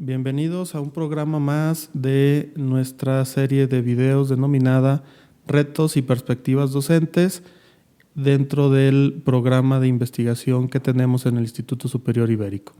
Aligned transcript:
Bienvenidos 0.00 0.76
a 0.76 0.80
un 0.80 0.92
programa 0.92 1.40
más 1.40 1.90
de 1.92 2.52
nuestra 2.54 3.24
serie 3.24 3.66
de 3.66 3.82
videos 3.82 4.28
denominada 4.28 5.02
Retos 5.44 5.96
y 5.96 6.02
Perspectivas 6.02 6.70
Docentes 6.70 7.42
dentro 8.14 8.70
del 8.70 9.20
programa 9.24 9.80
de 9.80 9.88
investigación 9.88 10.68
que 10.68 10.78
tenemos 10.78 11.26
en 11.26 11.36
el 11.36 11.42
Instituto 11.42 11.88
Superior 11.88 12.30
Ibérico. 12.30 12.74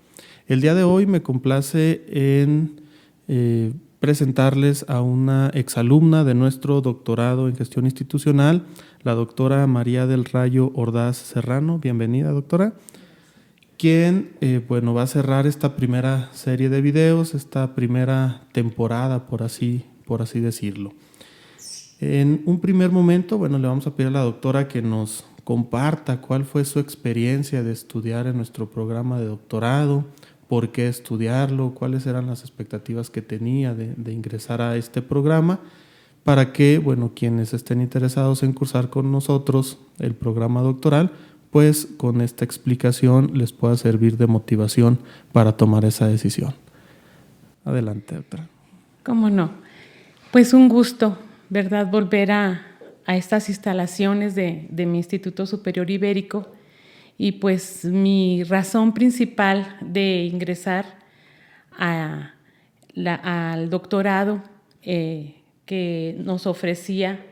El 0.46 0.60
día 0.60 0.76
de 0.76 0.84
hoy 0.84 1.06
me 1.06 1.20
complace 1.20 2.04
en 2.06 2.82
eh, 3.26 3.72
presentarles 3.98 4.86
a 4.88 5.02
una 5.02 5.50
exalumna 5.54 6.22
de 6.22 6.34
nuestro 6.34 6.80
doctorado 6.82 7.48
en 7.48 7.56
gestión 7.56 7.86
institucional, 7.86 8.64
la 9.02 9.16
doctora 9.16 9.66
María 9.66 10.06
del 10.06 10.24
Rayo 10.24 10.70
Ordaz 10.76 11.16
Serrano. 11.16 11.80
Bienvenida, 11.80 12.30
doctora 12.30 12.74
quien 13.78 14.32
eh, 14.40 14.62
bueno, 14.66 14.92
va 14.92 15.02
a 15.02 15.06
cerrar 15.06 15.46
esta 15.46 15.76
primera 15.76 16.28
serie 16.32 16.68
de 16.68 16.82
videos, 16.82 17.34
esta 17.34 17.74
primera 17.74 18.42
temporada, 18.52 19.26
por 19.26 19.42
así, 19.42 19.84
por 20.04 20.20
así 20.20 20.40
decirlo. 20.40 20.92
En 22.00 22.42
un 22.44 22.60
primer 22.60 22.90
momento, 22.90 23.38
bueno, 23.38 23.58
le 23.58 23.68
vamos 23.68 23.86
a 23.86 23.94
pedir 23.94 24.08
a 24.08 24.12
la 24.12 24.22
doctora 24.22 24.68
que 24.68 24.82
nos 24.82 25.24
comparta 25.44 26.20
cuál 26.20 26.44
fue 26.44 26.64
su 26.64 26.80
experiencia 26.80 27.62
de 27.62 27.72
estudiar 27.72 28.26
en 28.26 28.36
nuestro 28.36 28.68
programa 28.68 29.18
de 29.20 29.26
doctorado, 29.26 30.04
por 30.48 30.70
qué 30.72 30.88
estudiarlo, 30.88 31.74
cuáles 31.74 32.06
eran 32.06 32.26
las 32.26 32.40
expectativas 32.42 33.10
que 33.10 33.22
tenía 33.22 33.74
de, 33.74 33.94
de 33.94 34.12
ingresar 34.12 34.60
a 34.60 34.76
este 34.76 35.02
programa, 35.02 35.60
para 36.24 36.52
que, 36.52 36.78
bueno, 36.78 37.12
quienes 37.14 37.54
estén 37.54 37.80
interesados 37.80 38.42
en 38.42 38.52
cursar 38.52 38.90
con 38.90 39.10
nosotros 39.12 39.78
el 39.98 40.14
programa 40.14 40.62
doctoral, 40.62 41.12
pues 41.50 41.86
con 41.96 42.20
esta 42.20 42.44
explicación 42.44 43.30
les 43.34 43.52
pueda 43.52 43.76
servir 43.76 44.16
de 44.16 44.26
motivación 44.26 44.98
para 45.32 45.56
tomar 45.56 45.84
esa 45.84 46.06
decisión. 46.06 46.54
Adelante, 47.64 48.14
doctora. 48.14 48.48
¿Cómo 49.02 49.30
no? 49.30 49.52
Pues 50.30 50.52
un 50.52 50.68
gusto, 50.68 51.18
¿verdad? 51.48 51.90
Volver 51.90 52.32
a, 52.32 52.64
estas 53.06 53.48
instalaciones 53.48 54.34
de, 54.34 54.68
mi 54.70 54.98
Instituto 54.98 55.46
Superior 55.46 55.90
Ibérico 55.90 56.52
y 57.16 57.32
pues 57.32 57.86
mi 57.86 58.44
razón 58.44 58.92
principal 58.92 59.78
de 59.80 60.24
ingresar 60.24 60.98
al 61.78 62.34
doctorado 63.70 64.42
eh, 64.82 65.36
que 65.64 66.16
nos 66.18 66.46
ofrecía 66.46 67.24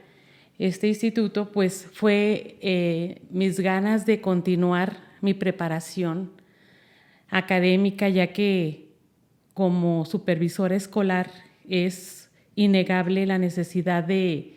este 0.59 0.89
instituto, 0.89 1.53
pues 1.53 1.87
fue 1.93 2.57
eh, 2.61 3.23
mis 3.31 3.61
ganas 3.61 4.07
de 4.07 4.21
continuar 4.21 4.99
mi 5.21 5.35
preparación 5.35 6.33
académica, 7.29 8.09
ya 8.09 8.29
que 8.29 8.89
como 9.53 10.05
supervisora 10.07 10.77
escolar 10.77 11.31
es 11.69 12.31
innegable 12.55 13.27
la 13.27 13.39
necesidad 13.39 14.05
de 14.05 14.57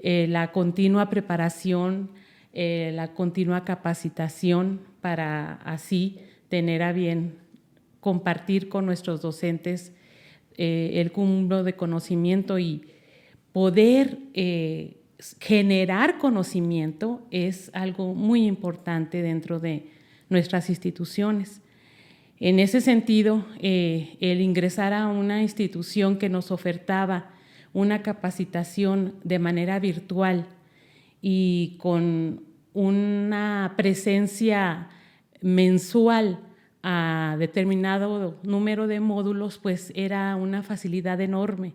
eh, 0.00 0.26
la 0.28 0.50
continua 0.50 1.10
preparación, 1.10 2.10
eh, 2.52 2.90
la 2.94 3.14
continua 3.14 3.64
capacitación 3.64 4.80
para 5.00 5.54
así 5.64 6.18
tener 6.48 6.82
a 6.82 6.92
bien 6.92 7.38
compartir 8.00 8.68
con 8.68 8.86
nuestros 8.86 9.20
docentes 9.20 9.92
el 10.58 11.12
cúmulo 11.12 11.64
de 11.64 11.74
conocimiento 11.76 12.58
y 12.58 12.86
poder 13.52 14.18
generar 15.40 16.18
conocimiento 16.18 17.26
es 17.30 17.70
algo 17.74 18.14
muy 18.14 18.46
importante 18.46 19.22
dentro 19.22 19.60
de 19.60 19.90
nuestras 20.28 20.68
instituciones. 20.68 21.60
En 22.38 22.58
ese 22.58 22.80
sentido, 22.80 23.46
eh, 23.60 24.16
el 24.20 24.40
ingresar 24.40 24.92
a 24.92 25.06
una 25.08 25.42
institución 25.42 26.18
que 26.18 26.28
nos 26.28 26.50
ofertaba 26.50 27.30
una 27.72 28.02
capacitación 28.02 29.14
de 29.24 29.38
manera 29.38 29.78
virtual 29.78 30.46
y 31.22 31.76
con 31.78 32.42
una 32.74 33.74
presencia 33.76 34.88
mensual 35.40 36.40
a 36.82 37.36
determinado 37.38 38.38
número 38.42 38.86
de 38.86 39.00
módulos, 39.00 39.58
pues 39.58 39.92
era 39.94 40.36
una 40.36 40.62
facilidad 40.62 41.20
enorme 41.20 41.74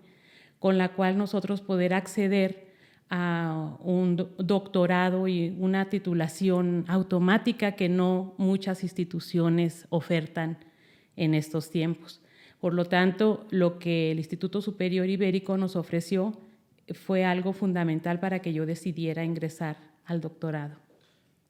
con 0.59 0.77
la 0.77 0.89
cual 0.89 1.17
nosotros 1.17 1.61
poder 1.61 1.93
acceder 1.93 2.70
a 3.11 3.77
un 3.83 4.15
doctorado 4.37 5.27
y 5.27 5.53
una 5.59 5.89
titulación 5.89 6.85
automática 6.87 7.73
que 7.73 7.89
no 7.89 8.33
muchas 8.37 8.83
instituciones 8.83 9.85
ofertan 9.89 10.57
en 11.17 11.33
estos 11.33 11.69
tiempos. 11.69 12.21
Por 12.61 12.73
lo 12.73 12.85
tanto, 12.85 13.45
lo 13.49 13.79
que 13.79 14.11
el 14.11 14.17
Instituto 14.17 14.61
Superior 14.61 15.09
Ibérico 15.09 15.57
nos 15.57 15.75
ofreció 15.75 16.39
fue 16.93 17.25
algo 17.25 17.51
fundamental 17.51 18.21
para 18.21 18.39
que 18.39 18.53
yo 18.53 18.65
decidiera 18.65 19.25
ingresar 19.25 19.77
al 20.05 20.21
doctorado. 20.21 20.75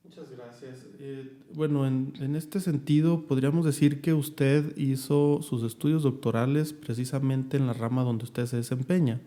Muchas 0.03 0.31
gracias. 0.31 0.87
Eh, 0.99 1.31
bueno, 1.53 1.85
en, 1.85 2.13
en, 2.19 2.35
este 2.35 2.59
sentido, 2.59 3.27
podríamos 3.27 3.65
decir 3.65 4.01
que 4.01 4.13
usted 4.13 4.75
hizo 4.77 5.41
sus 5.43 5.61
estudios 5.63 6.01
doctorales 6.01 6.73
precisamente 6.73 7.57
en 7.57 7.67
la 7.67 7.73
rama 7.73 8.01
donde 8.01 8.23
usted 8.23 8.47
se 8.47 8.57
desempeña 8.57 9.19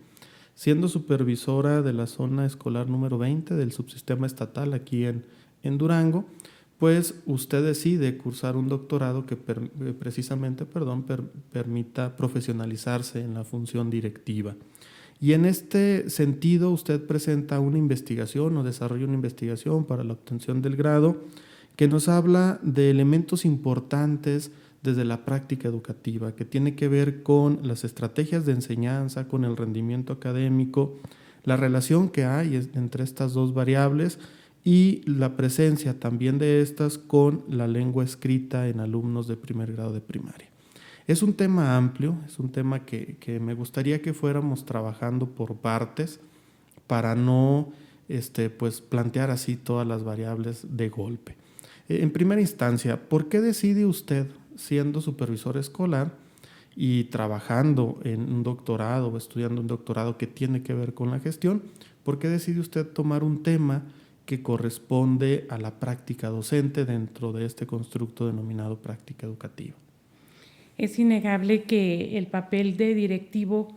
siendo 0.55 0.87
supervisora 0.87 1.81
de 1.81 1.93
la 1.93 2.07
zona 2.07 2.45
escolar 2.45 2.89
número 2.89 3.17
20 3.17 3.53
del 3.53 3.71
subsistema 3.71 4.25
estatal 4.25 4.73
aquí 4.73 5.05
en, 5.05 5.25
en 5.61 5.77
Durango, 5.77 6.25
pues 6.79 7.21
usted 7.25 7.63
decide 7.63 8.17
cursar 8.17 8.57
un 8.57 8.67
doctorado 8.67 9.25
que 9.25 9.35
eh, 9.35 9.93
precisamente 9.97 10.65
perdón, 10.65 11.05
permita 11.51 12.15
profesionalizarse 12.15 13.21
en 13.21 13.33
la 13.33 13.43
función 13.43 13.89
directiva. 13.89 14.55
Y 15.21 15.33
en 15.33 15.45
este 15.45 16.09
sentido, 16.09 16.71
usted 16.71 17.05
presenta 17.05 17.59
una 17.59 17.77
investigación 17.77 18.57
o 18.57 18.63
desarrolla 18.63 19.05
una 19.05 19.13
investigación 19.13 19.85
para 19.85 20.03
la 20.03 20.13
obtención 20.13 20.61
del 20.61 20.75
grado 20.75 21.23
que 21.77 21.87
nos 21.87 22.07
habla 22.09 22.59
de 22.61 22.89
elementos 22.89 23.45
importantes 23.45 24.51
desde 24.85 25.03
la 25.03 25.25
práctica 25.25 25.67
educativa, 25.67 26.35
que 26.35 26.45
tiene 26.45 26.75
que 26.75 26.87
ver 26.87 27.23
con 27.23 27.59
las 27.63 27.83
estrategias 27.83 28.45
de 28.45 28.53
enseñanza, 28.53 29.27
con 29.27 29.43
el 29.43 29.57
rendimiento 29.57 30.13
académico, 30.13 30.97
la 31.43 31.57
relación 31.57 32.09
que 32.09 32.23
hay 32.23 32.55
entre 32.73 33.03
estas 33.03 33.33
dos 33.33 33.53
variables 33.53 34.19
y 34.63 35.01
la 35.05 35.35
presencia 35.35 35.99
también 35.99 36.37
de 36.37 36.61
estas 36.61 36.97
con 36.97 37.43
la 37.49 37.67
lengua 37.67 38.03
escrita 38.03 38.67
en 38.67 38.79
alumnos 38.79 39.27
de 39.27 39.35
primer 39.37 39.73
grado 39.73 39.93
de 39.93 40.01
primaria. 40.01 40.49
Es 41.07 41.21
un 41.21 41.33
tema 41.33 41.77
amplio, 41.77 42.15
es 42.25 42.39
un 42.39 42.51
tema 42.51 42.83
que, 42.85 43.39
me 43.41 43.53
gustaría 43.53 44.01
que 44.01 44.13
fuéramos 44.13 44.65
trabajando 44.65 45.27
por 45.27 45.55
partes 45.57 46.19
para 46.87 47.15
no 47.15 47.71
este, 48.09 48.49
pues, 48.49 48.81
plantear 48.81 49.29
así 49.29 49.55
todas 49.55 49.85
las 49.85 50.03
variables 50.03 50.65
de 50.69 50.89
golpe. 50.89 51.35
En 51.87 52.09
primera 52.09 52.41
instancia, 52.41 53.07
¿por 53.07 53.29
qué 53.29 53.41
decide 53.41 53.85
usted 53.85 54.27
siendo 54.55 55.01
supervisor 55.01 55.57
escolar 55.57 56.13
y 56.75 57.05
trabajando 57.05 57.99
en 58.03 58.21
un 58.21 58.43
doctorado 58.43 59.07
o 59.07 59.17
estudiando 59.17 59.61
un 59.61 59.67
doctorado 59.67 60.17
que 60.17 60.27
tiene 60.27 60.61
que 60.61 60.73
ver 60.73 60.93
con 60.93 61.11
la 61.11 61.19
gestión, 61.19 61.63
¿por 62.03 62.19
qué 62.19 62.27
decide 62.27 62.59
usted 62.59 62.85
tomar 62.87 63.23
un 63.23 63.43
tema 63.43 63.83
que 64.25 64.41
corresponde 64.41 65.45
a 65.49 65.57
la 65.57 65.79
práctica 65.79 66.29
docente 66.29 66.85
dentro 66.85 67.31
de 67.31 67.45
este 67.45 67.65
constructo 67.65 68.27
denominado 68.27 68.77
práctica 68.77 69.25
educativa? 69.25 69.75
Es 70.77 70.99
innegable 70.99 71.63
que 71.63 72.17
el 72.17 72.27
papel 72.27 72.75
de 72.75 72.93
directivo 72.95 73.69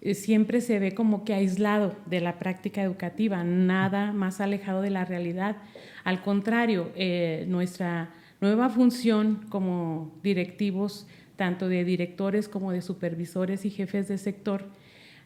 eh, 0.00 0.14
siempre 0.14 0.60
se 0.60 0.78
ve 0.78 0.94
como 0.94 1.24
que 1.24 1.34
aislado 1.34 1.94
de 2.06 2.20
la 2.20 2.38
práctica 2.38 2.82
educativa, 2.82 3.44
nada 3.44 4.12
más 4.12 4.40
alejado 4.40 4.80
de 4.80 4.90
la 4.90 5.04
realidad. 5.04 5.56
Al 6.04 6.22
contrario, 6.22 6.90
eh, 6.94 7.44
nuestra 7.48 8.10
nueva 8.40 8.68
función 8.68 9.46
como 9.48 10.14
directivos, 10.22 11.06
tanto 11.36 11.68
de 11.68 11.84
directores 11.84 12.48
como 12.48 12.72
de 12.72 12.82
supervisores 12.82 13.64
y 13.64 13.70
jefes 13.70 14.08
de 14.08 14.18
sector, 14.18 14.64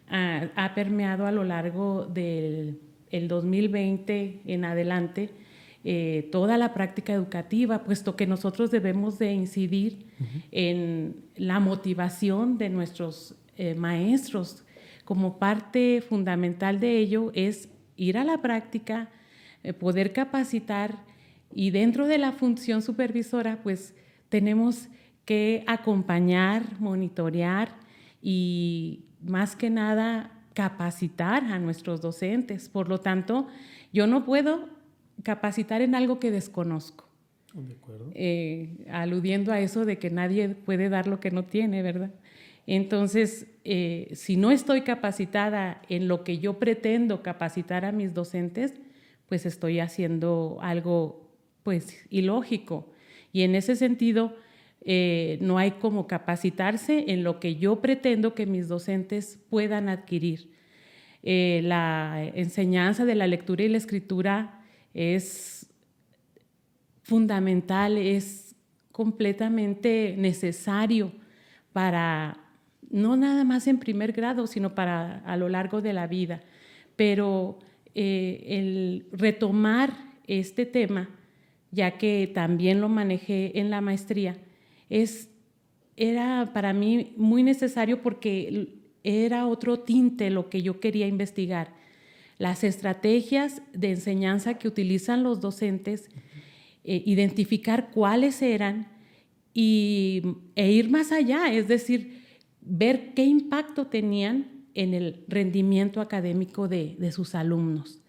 ha, 0.09 0.73
permeado 0.75 1.27
a 1.27 1.33
lo 1.33 1.45
largo 1.45 2.05
del 2.05 2.79
2020 3.13 4.41
en 4.45 4.65
adelante 4.65 5.31
eh, 5.83 6.29
toda 6.31 6.59
la 6.59 6.75
práctica 6.75 7.13
educativa, 7.13 7.85
puesto 7.85 8.17
que 8.17 8.27
nosotros 8.27 8.71
debemos 8.71 9.19
de 9.19 9.33
incidir 9.33 10.07
en 10.51 11.25
la 11.37 11.61
motivación 11.61 12.59
de 12.59 12.69
nuestros 12.69 13.35
eh, 13.57 13.75
maestros. 13.75 14.65
Como 15.05 15.39
parte 15.39 16.03
fundamental 16.07 16.81
de 16.81 16.99
ello 16.99 17.31
es 17.35 17.69
ir 17.97 18.19
a 18.19 18.25
la 18.25 18.43
práctica, 18.43 19.11
eh, 19.63 19.73
poder 19.73 20.13
capacitar 20.13 20.99
y 21.53 21.71
dentro 21.71 22.07
de 22.07 22.19
la 22.19 22.33
función 22.33 22.83
supervisora, 22.83 23.61
pues 23.63 23.95
tenemos 24.29 24.89
que 25.25 25.65
acompañar, 25.67 26.65
monitorear 26.81 27.77
y 28.23 29.05
más 29.23 29.57
que 29.57 29.71
nada 29.71 30.33
capacitar 30.55 31.45
a 31.45 31.59
nuestros 31.59 32.01
docentes. 32.01 32.69
Por 32.69 32.89
lo 32.89 32.99
tanto, 32.99 33.49
yo 33.93 34.07
no 34.07 34.25
puedo 34.25 34.69
capacitar 35.23 35.83
en 35.83 35.95
algo 35.95 36.19
que 36.21 36.31
desconozco. 36.31 37.09
De 37.53 37.75
acuerdo. 37.75 38.11
Eh, 38.15 38.87
aludiendo 38.91 39.53
a 39.53 39.61
eso 39.61 39.85
de 39.85 39.99
que 39.99 40.11
nadie 40.11 40.51
puede 40.51 40.89
dar 40.89 41.07
lo 41.07 41.19
que 41.19 41.31
no 41.31 41.45
tiene, 41.45 41.83
¿verdad? 41.83 42.13
Entonces, 42.67 43.47
eh, 43.65 44.11
si 44.15 44.37
no 44.37 44.53
estoy 44.53 44.83
capacitada 44.83 45.83
en 45.89 46.07
lo 46.07 46.23
que 46.23 46.39
yo 46.39 46.59
pretendo 46.59 47.23
capacitar 47.23 47.85
a 47.85 47.91
mis 47.91 48.15
docentes, 48.15 48.75
pues 49.29 49.47
estoy 49.47 49.81
haciendo 49.81 50.59
algo 50.61 51.30
pues 51.63 52.05
ilógico. 52.11 52.93
Y 53.33 53.43
en 53.43 53.55
ese 53.55 53.77
sentido, 53.77 54.37
eh, 54.83 55.39
no 55.41 55.59
hay 55.59 55.73
como 55.73 56.07
capacitarse 56.07 57.05
en 57.09 57.23
lo 57.23 57.39
que 57.39 57.57
yo 57.57 57.81
pretendo 57.81 58.35
que 58.35 58.47
mis 58.47 58.69
docentes 58.69 59.39
puedan 59.51 59.89
adquirir. 59.89 60.51
Eh, 61.23 61.61
la 61.65 62.31
enseñanza 62.35 63.05
de 63.05 63.15
la 63.15 63.27
lectura 63.27 63.63
y 63.63 63.69
la 63.69 63.77
escritura 63.77 64.65
es 64.95 65.67
fundamental, 67.03 67.99
es 67.99 68.57
completamente 68.91 70.15
necesario 70.17 71.13
para, 71.73 72.39
no 72.91 73.17
nada 73.17 73.45
más 73.45 73.67
en 73.67 73.79
primer 73.79 74.13
grado, 74.13 74.47
sino 74.47 74.75
para 74.75 75.19
a 75.27 75.37
lo 75.37 75.49
largo 75.49 75.83
de 75.83 75.93
la 75.93 76.07
vida. 76.07 76.41
Pero 76.97 77.59
eh, 77.95 78.45
el 78.47 79.07
retomar 79.13 79.93
este 80.27 80.65
tema, 80.65 81.11
ya 81.73 81.99
que 81.99 82.31
también 82.33 82.81
lo 82.81 82.89
manejé 82.89 83.59
en 83.59 83.71
la 83.71 83.81
maestría, 83.81 84.37
es, 84.89 85.29
era 85.97 86.51
para 86.53 86.73
mí 86.73 87.13
muy 87.17 87.43
necesario 87.43 88.03
porque 88.03 88.81
era 89.05 89.47
otro 89.47 89.81
tinte 89.81 90.31
lo 90.31 90.51
que 90.51 90.63
yo 90.63 90.81
quería 90.81 91.07
investigar. 91.07 91.73
Las 92.39 92.65
estrategias 92.65 93.63
de 93.73 93.91
enseñanza 93.91 94.55
que 94.55 94.67
utilizan 94.67 95.23
los 95.23 95.41
docentes, 95.41 96.09
eh, 96.85 97.03
identificar 97.07 97.91
cuáles 97.91 98.41
eran 98.43 98.89
y, 99.53 100.23
e 100.57 100.73
ir 100.73 100.89
más 100.91 101.13
allá, 101.13 101.53
es 101.53 101.69
decir, 101.69 102.25
ver 102.61 103.15
qué 103.15 103.25
impacto 103.25 103.87
tenían 103.87 104.65
en 104.75 104.95
el 104.95 105.25
rendimiento 105.29 106.01
académico 106.01 106.69
de, 106.69 106.97
de 106.99 107.13
sus 107.13 107.35
alumnos. 107.35 108.01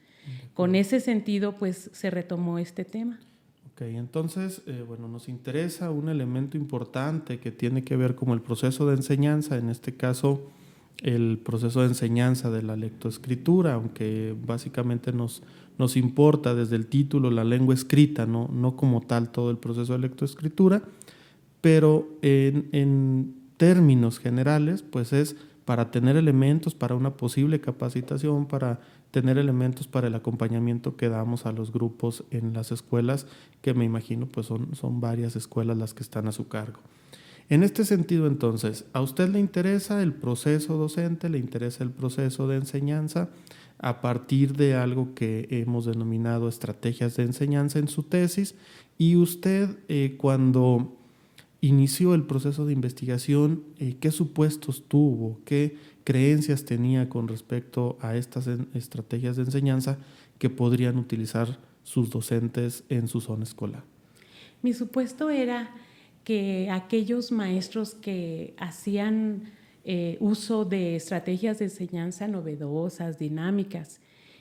Con 0.54 0.76
ese 0.76 1.00
sentido, 1.00 1.58
pues 1.58 1.90
se 1.94 2.10
retomó 2.10 2.60
este 2.60 2.86
tema 2.86 3.20
entonces, 3.80 4.62
eh, 4.68 4.84
bueno, 4.88 5.08
nos 5.08 5.28
interesa 5.28 5.92
un 5.92 6.10
elemento 6.10 6.58
importante 6.58 7.40
que 7.40 7.52
tiene 7.52 7.84
que 7.84 7.96
ver 7.96 8.16
con 8.16 8.30
el 8.30 8.42
proceso 8.42 8.86
de 8.88 8.96
enseñanza, 8.96 9.58
en 9.58 9.70
este 9.70 9.96
caso 9.96 10.48
el 11.02 11.40
proceso 11.40 11.82
de 11.82 11.88
enseñanza 11.88 12.52
de 12.52 12.62
la 12.62 12.76
lectoescritura, 12.76 13.74
aunque 13.74 14.36
básicamente 14.46 15.12
nos, 15.12 15.42
nos 15.80 15.98
importa 15.98 16.54
desde 16.54 16.76
el 16.76 16.86
título 16.86 17.32
la 17.32 17.44
lengua 17.44 17.74
escrita, 17.74 18.28
no, 18.28 18.48
no 18.54 18.76
como 18.76 19.02
tal 19.02 19.32
todo 19.32 19.50
el 19.50 19.58
proceso 19.58 19.94
de 19.94 20.00
lectoescritura, 20.00 20.84
pero 21.60 22.08
en, 22.22 22.70
en 22.72 23.34
términos 23.58 24.20
generales, 24.20 24.84
pues 24.84 25.12
es 25.12 25.36
para 25.66 25.92
tener 25.92 26.16
elementos 26.16 26.76
para 26.76 26.96
una 26.96 27.16
posible 27.16 27.62
capacitación, 27.62 28.46
para 28.48 28.80
tener 29.12 29.38
elementos 29.38 29.88
para 29.88 30.08
el 30.08 30.16
acompañamiento 30.16 30.96
que 30.96 31.10
damos 31.10 31.46
a 31.46 31.52
los 31.52 31.72
grupos 31.72 32.24
en 32.32 32.54
las 32.54 32.72
escuelas, 32.72 33.28
que 33.62 33.74
me 33.74 33.86
imagino 33.86 34.26
pues 34.26 34.48
son, 34.48 34.76
son 34.76 35.02
varias 35.02 35.36
escuelas 35.36 35.78
las 35.78 35.94
que 35.94 36.04
están 36.04 36.28
a 36.28 36.32
su 36.32 36.48
cargo. 36.48 36.80
En 37.50 37.64
este 37.64 37.84
sentido, 37.84 38.28
entonces, 38.28 38.86
¿a 38.94 39.02
usted 39.02 39.28
le 39.28 39.38
interesa 39.38 40.02
el 40.02 40.14
proceso 40.14 40.78
docente, 40.78 41.28
le 41.28 41.38
interesa 41.38 41.84
el 41.84 41.92
proceso 41.92 42.48
de 42.48 42.56
enseñanza 42.56 43.28
a 43.78 44.00
partir 44.00 44.54
de 44.54 44.76
algo 44.76 45.14
que 45.14 45.48
hemos 45.50 45.86
denominado 45.86 46.48
estrategias 46.48 47.18
de 47.18 47.24
enseñanza 47.24 47.78
en 47.80 47.90
su 47.90 48.04
tesis? 48.04 48.56
Y 48.98 49.18
usted, 49.18 49.80
eh, 49.90 50.16
cuando 50.18 51.01
inició 51.62 52.16
el 52.16 52.24
proceso 52.24 52.66
de 52.66 52.74
investigación, 52.74 53.64
eh, 53.78 53.96
¿qué 54.00 54.12
supuestos 54.12 54.84
tuvo? 54.88 55.40
¿Qué 55.46 55.78
creencias 56.04 56.66
tenía 56.66 57.08
con 57.08 57.28
respecto 57.28 57.98
a 58.02 58.16
estas 58.16 58.48
estrategias 58.74 59.36
de 59.36 59.44
enseñanza 59.44 60.00
que 60.40 60.50
podrían 60.50 60.98
utilizar 60.98 61.60
sus 61.84 62.10
docentes 62.10 62.84
en 62.90 63.08
su 63.08 63.22
zona 63.22 63.44
escolar? 63.44 63.84
Mi 64.62 64.74
supuesto 64.74 65.30
era 65.30 65.74
que 66.24 66.70
aquellos 66.72 67.32
maestros 67.32 67.96
que 67.96 68.56
hacían 68.58 69.52
eh, 69.84 70.18
uso 70.20 70.66
de 70.66 70.96
estrategias 70.96 71.60
de 71.60 71.66
enseñanza 71.66 72.28
novedosas, 72.28 73.18
dinámicas, 73.18 74.00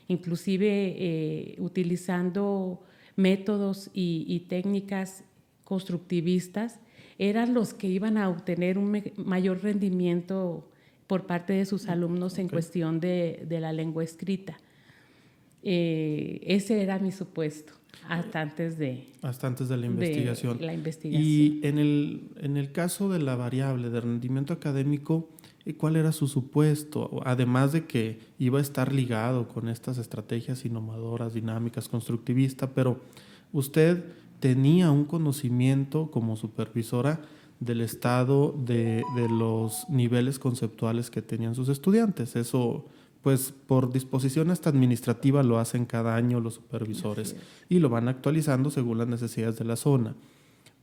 inclusive 0.09 0.95
eh, 0.99 1.57
utilizando 1.59 2.83
métodos 3.17 3.91
y, 3.95 4.47
técnicas 4.49 5.25
constructivistas, 5.65 6.81
eran 7.21 7.53
los 7.53 7.75
que 7.75 7.87
iban 7.87 8.17
a 8.17 8.31
obtener 8.31 8.79
un 8.79 9.03
mayor 9.19 9.63
rendimiento 9.63 10.67
por 11.07 11.27
parte 11.27 11.53
de 11.53 11.67
sus 11.67 11.87
alumnos 11.87 12.39
en 12.39 12.49
cuestión 12.49 12.99
de, 12.99 13.47
la 13.51 13.75
lengua 13.75 14.03
escrita. 14.03 14.57
Eh, 15.63 16.41
ese 16.47 16.83
era 16.83 16.99
mi 16.99 17.13
supuesto 17.13 17.75
hasta 18.09 18.41
antes 18.41 18.79
de, 18.79 19.09
hasta 19.21 19.49
antes 19.49 19.69
de 19.69 19.77
la 19.77 19.85
investigación. 19.85 20.57
la 20.63 20.73
investigación. 20.73 21.23
Y 21.23 21.61
en 21.63 21.79
el, 21.79 22.31
en 22.39 22.57
el 22.57 22.73
caso 22.73 23.11
de 23.11 23.19
la 23.19 23.37
variable 23.37 23.91
de 23.91 24.01
rendimiento 24.01 24.55
académico, 24.55 25.29
eh, 25.67 25.75
¿cuál 25.75 25.97
era 25.97 26.13
su 26.13 26.27
supuesto? 26.27 27.21
Además 27.27 27.73
de 27.73 27.85
que 27.85 28.19
iba 28.39 28.61
a 28.61 28.63
estar 28.63 28.95
ligado 28.95 29.47
con 29.47 29.69
estas 29.69 29.99
estrategias 29.99 30.65
innovadoras, 30.65 31.35
dinámicas, 31.35 31.87
constructivistas, 31.87 32.71
pero 32.75 32.99
usted 33.53 34.05
tenía 34.41 34.91
un 34.91 35.05
conocimiento 35.05 36.11
como 36.11 36.37
supervisora 36.37 37.21
del 37.61 37.83
estado 37.83 38.55
de, 38.59 39.05
los 39.31 39.89
niveles 39.89 40.39
conceptuales 40.39 41.11
que 41.11 41.23
tenían 41.23 41.55
sus 41.55 41.69
estudiantes. 41.69 42.35
Eso, 42.35 42.87
pues 43.23 43.53
por 43.67 43.93
disposición 43.93 44.51
hasta 44.51 44.71
administrativa 44.71 45.43
lo 45.43 45.59
hacen 45.59 45.85
cada 45.85 46.17
año 46.17 46.41
los 46.41 46.55
supervisores 46.55 47.37
y 47.69 47.79
lo 47.79 47.91
van 47.91 48.09
actualizando 48.09 48.71
según 48.71 48.99
las 48.99 49.09
necesidades 49.09 49.59
de 49.59 49.67
la 49.67 49.77
zona. 49.77 50.17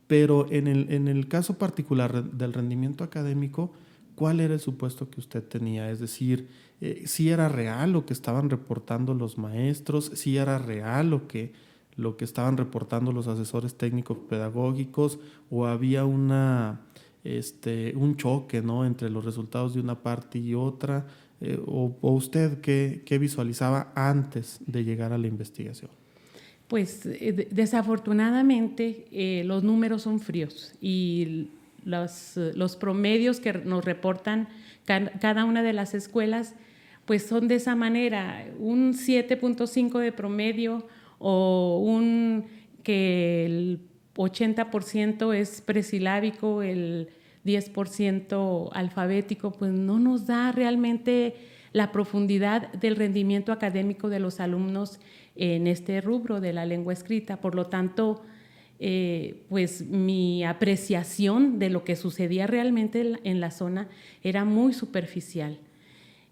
Pero 0.06 0.46
en 0.50 0.68
el, 0.68 0.90
en 0.92 1.08
el 1.08 1.28
caso 1.28 1.58
particular 1.58 2.24
del 2.24 2.52
rendimiento 2.52 3.02
académico, 3.04 3.72
¿cuál 4.14 4.40
era 4.40 4.54
el 4.54 4.60
supuesto 4.60 5.10
que 5.10 5.20
usted 5.20 5.42
tenía? 5.42 5.90
Es 5.90 5.98
decir, 5.98 6.48
eh, 6.80 7.02
si 7.06 7.28
era 7.28 7.48
real 7.48 7.92
lo 7.92 8.06
que 8.06 8.12
estaban 8.12 8.48
reportando 8.48 9.14
los 9.14 9.36
maestros, 9.36 10.12
si 10.14 10.36
era 10.36 10.58
real 10.58 11.10
lo 11.10 11.26
que 11.26 11.52
lo 11.98 12.16
que 12.16 12.24
estaban 12.24 12.56
reportando 12.56 13.12
los 13.12 13.26
asesores 13.26 13.74
técnicos 13.74 14.16
pedagógicos 14.16 15.18
o 15.50 15.66
había 15.66 16.04
una, 16.04 16.80
este, 17.24 17.92
un 17.96 18.16
choque 18.16 18.62
¿no? 18.62 18.86
entre 18.86 19.10
los 19.10 19.24
resultados 19.24 19.74
de 19.74 19.80
una 19.80 20.00
parte 20.00 20.38
y 20.38 20.54
otra? 20.54 21.06
Eh, 21.40 21.60
o, 21.66 21.96
usted 22.00 22.60
qué, 22.60 23.02
qué, 23.04 23.18
visualizaba 23.18 23.92
antes 23.96 24.60
de 24.66 24.84
llegar 24.84 25.12
a 25.12 25.18
la 25.18 25.26
investigación? 25.26 25.90
Pues 26.68 27.04
eh, 27.04 27.48
desafortunadamente 27.50 29.06
eh, 29.10 29.42
los 29.44 29.64
números 29.64 30.02
son 30.02 30.20
fríos 30.20 30.74
y 30.80 31.48
los, 31.84 32.34
los 32.54 32.76
promedios 32.76 33.40
que 33.40 33.52
nos 33.52 33.84
reportan 33.84 34.48
cada 34.84 35.44
una 35.44 35.62
de 35.62 35.72
las 35.72 35.94
escuelas 35.94 36.54
pues 37.06 37.26
son 37.26 37.48
de 37.48 37.54
esa 37.54 37.74
manera, 37.74 38.46
un 38.58 38.92
7.5 38.92 39.98
de 39.98 40.12
promedio 40.12 40.86
o 41.18 41.78
un 41.82 42.46
que 42.82 43.44
el 43.44 43.80
80% 44.14 45.34
es 45.34 45.60
presilábico, 45.60 46.62
el 46.62 47.08
10% 47.44 48.70
alfabético, 48.72 49.52
pues 49.52 49.72
no 49.72 49.98
nos 49.98 50.26
da 50.26 50.52
realmente 50.52 51.34
la 51.72 51.92
profundidad 51.92 52.72
del 52.72 52.96
rendimiento 52.96 53.52
académico 53.52 54.08
de 54.08 54.20
los 54.20 54.40
alumnos 54.40 55.00
en 55.36 55.66
este 55.66 56.00
rubro 56.00 56.40
de 56.40 56.52
la 56.52 56.66
lengua 56.66 56.92
escrita. 56.92 57.40
Por 57.40 57.54
lo 57.54 57.66
tanto, 57.66 58.22
eh, 58.80 59.44
pues 59.48 59.86
mi 59.86 60.44
apreciación 60.44 61.58
de 61.58 61.70
lo 61.70 61.84
que 61.84 61.96
sucedía 61.96 62.46
realmente 62.46 63.18
en 63.24 63.40
la 63.40 63.50
zona 63.50 63.88
era 64.22 64.44
muy 64.44 64.72
superficial. 64.72 65.58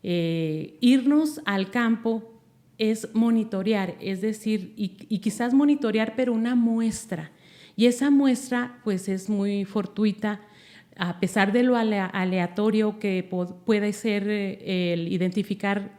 Eh, 0.03 0.77
irnos 0.81 1.41
al 1.45 1.71
campo 1.71 2.36
es 2.79 3.09
monitorear, 3.15 3.97
es 4.01 4.21
decir, 4.21 4.75
y, 4.77 4.89
quizás 5.19 5.55
monitorear, 5.55 6.15
pero 6.17 6.33
una 6.33 6.55
muestra. 6.55 7.31
Y 7.75 7.87
esa 7.87 8.11
muestra, 8.11 8.79
pues, 8.85 9.09
es 9.09 9.29
muy 9.31 9.65
fortuita, 9.65 10.41
a 10.99 11.21
pesar 11.21 11.53
de 11.53 11.63
lo 11.63 11.77
aleatorio 11.77 12.99
que 12.99 13.23
puede 13.65 13.93
ser 13.93 14.29
eh, 14.29 14.95
el 14.95 15.13
identificar 15.13 15.91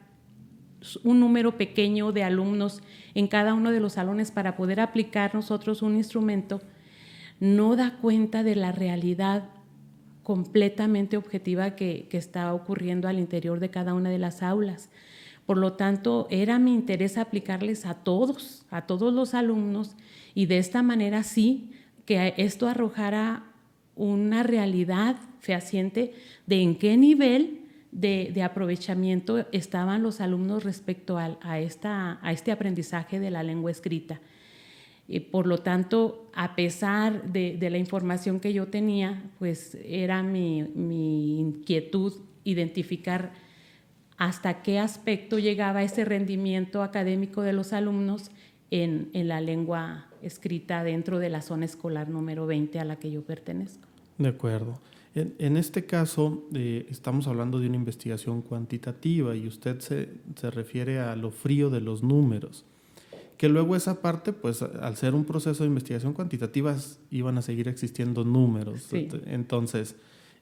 un 1.04 1.20
número 1.20 1.58
pequeño 1.58 2.12
de 2.12 2.24
alumnos 2.24 2.82
en 3.14 3.28
cada 3.28 3.54
uno 3.54 3.72
de 3.72 3.80
los 3.80 3.94
salones 3.94 4.32
para 4.32 4.56
poder 4.56 4.80
aplicar 4.80 5.36
nosotros 5.36 5.82
un 5.82 5.96
instrumento, 5.96 6.62
no 7.40 7.76
da 7.76 7.98
cuenta 7.98 8.42
de 8.42 8.56
la 8.56 8.72
realidad 8.72 9.50
completamente 10.24 11.16
objetiva 11.16 11.76
que 11.76 12.08
está 12.12 12.54
ocurriendo 12.54 13.08
al 13.08 13.20
interior 13.20 13.60
de 13.60 13.70
cada 13.70 13.94
una 13.94 14.10
de 14.10 14.20
las 14.20 14.42
aulas. 14.42 14.90
Por 15.48 15.58
lo 15.58 15.74
tanto, 15.74 16.28
era 16.30 16.60
mi 16.60 16.74
interés 16.74 17.18
aplicarles 17.18 17.86
a 17.86 17.96
todos, 17.96 18.66
a 18.70 18.86
todos 18.86 19.14
los 19.14 19.34
alumnos, 19.34 19.96
y 20.36 20.46
de 20.46 20.60
esta 20.60 20.84
manera 20.84 21.24
sí 21.24 21.72
que 22.06 22.36
esto 22.38 22.68
arrojara 22.68 23.46
una 23.96 24.44
realidad 24.44 25.16
fehaciente 25.40 26.14
de 26.46 26.62
en 26.62 26.76
qué 26.76 26.98
nivel 26.98 27.62
de, 27.94 28.44
aprovechamiento 28.44 29.46
estaban 29.54 30.04
los 30.04 30.20
alumnos 30.20 30.66
respecto 30.66 31.18
a, 31.18 31.60
esta, 31.60 32.20
a 32.22 32.34
este 32.34 32.52
aprendizaje 32.52 33.20
de 33.20 33.32
la 33.32 33.42
lengua 33.42 33.72
escrita. 33.72 34.20
Y 35.08 35.22
por 35.22 35.48
lo 35.48 35.60
tanto, 35.60 36.30
a 36.34 36.56
pesar 36.56 37.32
de, 37.32 37.58
la 37.70 37.78
información 37.78 38.42
que 38.42 38.52
yo 38.52 38.68
tenía, 38.68 39.24
pues 39.40 39.78
era 39.86 40.22
mi, 40.24 40.64
mi, 40.64 41.40
inquietud 41.40 42.14
identificar 42.44 43.47
hasta 44.18 44.62
qué 44.62 44.80
aspecto 44.80 45.40
llegaba 45.40 45.84
ese 45.84 46.06
rendimiento 46.06 46.84
académico 46.84 47.42
de 47.42 47.54
los 47.54 47.74
alumnos 47.74 48.32
en, 48.72 49.10
en 49.14 49.28
la 49.28 49.42
lengua 49.42 50.08
escrita 50.22 50.84
dentro 50.84 51.20
de 51.20 51.30
la 51.30 51.42
zona 51.42 51.66
escolar 51.66 52.10
número 52.10 52.48
20 52.48 52.80
a 52.80 52.86
la 52.86 52.98
que 52.98 53.12
yo 53.12 53.22
pertenezco. 53.22 53.88
De 54.18 54.30
acuerdo. 54.30 54.80
En, 55.16 55.58
este 55.58 55.86
caso, 55.86 56.44
eh, 56.54 56.86
estamos 56.92 57.28
hablando 57.28 57.60
de 57.60 57.66
una 57.66 57.76
investigación 57.76 58.44
cuantitativa 58.44 59.36
y 59.36 59.48
usted 59.48 59.80
se, 59.80 60.10
se, 60.36 60.52
refiere 60.52 61.00
a 61.00 61.16
lo 61.16 61.32
frío 61.32 61.72
de 61.72 61.82
los 61.82 62.04
números. 62.04 62.66
Que 63.36 63.50
luego 63.50 63.76
esa 63.76 64.00
parte, 64.00 64.32
pues 64.32 64.62
al 64.62 64.96
ser 64.96 65.16
un 65.16 65.26
proceso 65.26 65.64
de 65.64 65.70
investigación 65.70 66.14
cuantitativa, 66.14 66.76
iban 67.10 67.38
a 67.40 67.42
seguir 67.42 67.68
existiendo 67.68 68.24
números. 68.24 68.90
Entonces, 69.26 69.96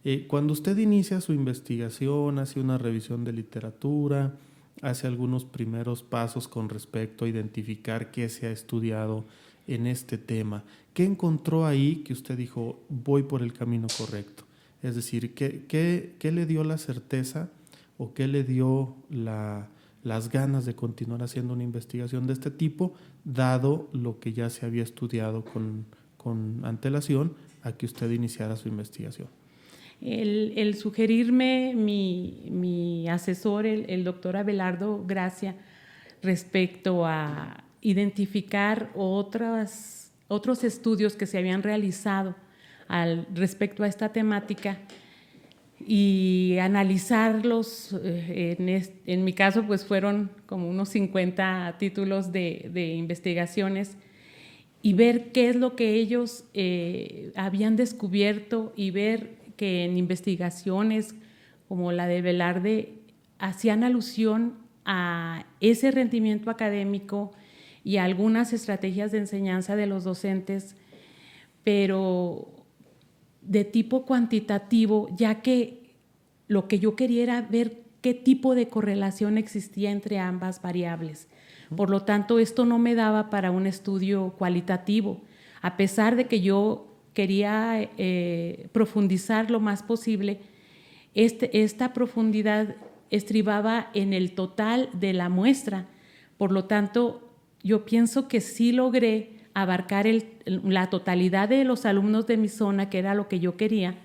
eh, 0.05 0.25
cuando 0.27 0.53
usted 0.53 0.77
inicia 0.77 1.19
su 1.19 1.33
investigación, 1.33 2.39
hace 2.39 2.59
una 2.59 2.77
revisión 2.77 3.25
de 3.25 3.33
literatura, 3.33 4.35
hace 4.81 5.07
algunos 5.07 5.45
primeros 5.45 6.03
pasos 6.03 6.47
con 6.47 6.69
respecto 6.69 7.25
a 7.25 7.27
identificar 7.27 8.11
qué 8.11 8.29
se 8.29 8.47
ha 8.47 8.51
estudiado 8.51 9.25
en 9.67 9.87
este 9.87 10.17
tema, 10.17 10.63
¿qué 10.93 11.05
encontró 11.05 11.65
ahí 11.65 12.03
que 12.05 12.13
usted 12.13 12.37
dijo, 12.37 12.79
voy 12.87 13.23
por 13.23 13.41
el 13.41 13.51
camino 13.51 13.87
correcto? 13.97 14.43
Es 14.83 14.95
decir, 14.95 15.33
¿qué, 15.33 15.65
qué, 15.67 16.31
le 16.31 16.45
dio 16.45 16.63
la 16.63 16.77
certeza 16.77 17.49
o 17.97 18.13
qué 18.13 18.27
le 18.27 18.43
dio 18.43 18.95
las 19.09 20.29
ganas 20.29 20.65
de 20.65 20.75
continuar 20.75 21.23
haciendo 21.23 21.53
una 21.53 21.63
investigación 21.63 22.27
de 22.27 22.33
este 22.33 22.51
tipo, 22.51 22.93
dado 23.23 23.89
lo 23.91 24.19
que 24.19 24.33
ya 24.33 24.51
se 24.51 24.67
había 24.67 24.83
estudiado 24.83 25.43
con, 25.43 25.87
antelación 26.63 27.33
a 27.63 27.71
que 27.71 27.87
usted 27.87 28.11
iniciara 28.11 28.55
su 28.55 28.67
investigación? 28.67 29.27
El, 30.01 30.75
sugerirme 30.75 31.73
mi, 31.75 33.07
asesor, 33.09 33.65
el, 33.65 34.03
doctor 34.03 34.37
Abelardo 34.37 35.03
Gracia, 35.05 35.55
respecto 36.21 37.05
a 37.05 37.63
identificar 37.81 38.91
otros 38.95 40.63
estudios 40.63 41.15
que 41.15 41.25
se 41.25 41.37
habían 41.37 41.63
realizado 41.63 42.35
al 42.87 43.27
respecto 43.33 43.83
a 43.83 43.87
esta 43.87 44.11
temática 44.11 44.79
y 45.85 46.57
analizarlos. 46.59 47.95
Eh, 48.03 48.91
en, 49.05 49.23
mi 49.23 49.33
caso, 49.33 49.63
pues 49.65 49.85
fueron 49.85 50.31
como 50.45 50.69
unos 50.69 50.89
50 50.89 51.75
títulos 51.79 52.31
de, 52.31 52.95
investigaciones 52.97 53.97
y 54.81 54.93
ver 54.93 55.31
qué 55.31 55.49
es 55.49 55.55
lo 55.55 55.75
que 55.75 55.95
ellos 55.95 56.45
eh, 56.53 57.31
habían 57.35 57.75
descubierto 57.75 58.73
y 58.75 58.91
ver 58.91 59.44
que 59.55 59.85
en 59.85 59.97
investigaciones 59.97 61.15
como 61.67 61.91
la 61.91 62.07
de 62.07 62.21
Velarde 62.21 62.99
hacían 63.39 63.83
alusión 63.83 64.57
a 64.85 65.45
ese 65.59 65.91
rendimiento 65.91 66.49
académico 66.49 67.31
y 67.83 67.97
a 67.97 68.03
algunas 68.03 68.53
estrategias 68.53 69.11
de 69.11 69.19
enseñanza 69.19 69.75
de 69.75 69.87
los 69.87 70.03
docentes, 70.03 70.75
pero 71.63 72.65
de 73.41 73.63
tipo 73.63 74.05
cuantitativo, 74.05 75.07
ya 75.15 75.41
que 75.41 75.95
lo 76.47 76.67
que 76.67 76.79
yo 76.79 76.95
quería 76.95 77.23
era 77.23 77.41
ver 77.41 77.83
qué 78.01 78.13
tipo 78.13 78.55
de 78.55 78.67
correlación 78.67 79.37
existía 79.37 79.91
entre 79.91 80.19
ambas 80.19 80.61
variables. 80.61 81.27
Por 81.75 81.89
lo 81.89 82.03
tanto, 82.03 82.39
esto 82.39 82.65
no 82.65 82.77
me 82.77 82.95
daba 82.95 83.29
para 83.29 83.51
un 83.51 83.65
estudio 83.65 84.35
cualitativo, 84.37 85.21
a 85.61 85.77
pesar 85.77 86.15
de 86.15 86.25
que 86.25 86.41
yo 86.41 86.94
quería 87.15 87.89
eh, 87.97 88.67
profundizar 88.71 89.49
lo 89.49 89.59
más 89.59 89.81
posible, 89.81 90.39
este, 91.15 91.63
esta 91.63 91.93
profundidad 91.93 92.75
estribaba 93.09 93.89
en 93.95 94.13
el 94.13 94.33
total 94.33 94.89
de 94.93 95.13
la 95.13 95.29
muestra. 95.29 95.87
Por 96.37 96.51
lo 96.51 96.65
tanto, 96.65 97.33
yo 97.63 97.85
pienso 97.85 98.27
que 98.27 98.41
sí 98.41 98.71
logré 98.71 99.31
abarcar 99.55 100.05
la 100.45 100.89
totalidad 100.91 101.49
de 101.49 101.63
los 101.63 101.85
alumnos 101.85 102.27
de 102.27 102.37
mi 102.37 102.49
zona, 102.49 102.89
que 102.89 102.99
era 102.99 103.15
lo 103.15 103.27
que 103.27 103.39
yo 103.39 103.57
quería, 103.57 103.95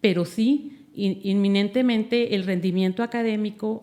pero 0.00 0.24
sí 0.24 0.86
inminentemente 0.94 2.36
el 2.36 2.44
rendimiento 2.44 3.02
académico 3.02 3.82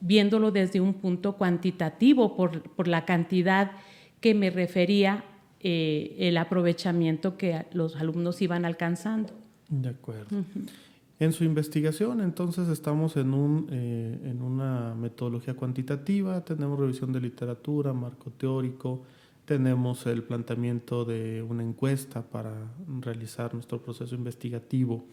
viéndolo 0.00 0.50
desde 0.50 0.80
un 0.80 0.94
punto 0.94 1.36
cuantitativo 1.36 2.36
por, 2.36 2.88
la 2.88 3.04
cantidad 3.04 3.72
que 4.20 4.34
me 4.34 4.50
refería 4.50 5.24
eh, 5.60 6.16
el 6.18 6.36
aprovechamiento 6.36 7.36
que 7.36 7.66
los 7.72 7.96
alumnos 7.96 8.40
iban 8.42 8.64
alcanzando. 8.64 9.32
De 9.68 9.88
acuerdo. 9.88 10.44
En 11.20 11.32
su 11.32 11.42
investigación, 11.42 12.20
entonces, 12.20 12.68
estamos 12.68 13.16
en, 13.16 13.34
un, 13.34 13.66
eh, 13.72 14.20
en 14.24 14.40
una 14.40 14.94
metodología 14.94 15.54
cuantitativa, 15.54 16.44
tenemos 16.44 16.78
revisión 16.78 17.12
de 17.12 17.20
literatura, 17.20 17.92
marco 17.92 18.30
teórico, 18.30 19.02
tenemos 19.44 20.06
el 20.06 20.22
planteamiento 20.22 21.04
de 21.04 21.42
una 21.42 21.64
encuesta 21.64 22.22
para 22.22 22.52
realizar 23.00 23.52
nuestro 23.52 23.82
proceso 23.82 24.14
investigativo. 24.14 25.06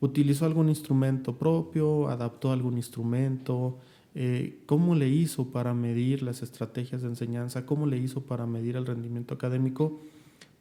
¿Utilizó 0.00 0.44
algún 0.44 0.68
instrumento 0.68 1.36
propio? 1.36 2.08
¿Adaptó 2.08 2.50
algún 2.50 2.76
instrumento? 2.76 3.78
Eh, 4.14 4.58
¿Cómo 4.66 4.94
le 4.94 5.08
hizo 5.08 5.48
para 5.48 5.74
medir 5.74 6.22
las 6.22 6.42
estrategias 6.42 7.02
de 7.02 7.08
enseñanza? 7.08 7.66
¿Cómo 7.66 7.86
le 7.86 7.98
hizo 7.98 8.22
para 8.22 8.46
medir 8.46 8.76
el 8.76 8.86
rendimiento 8.86 9.34
académico? 9.34 10.00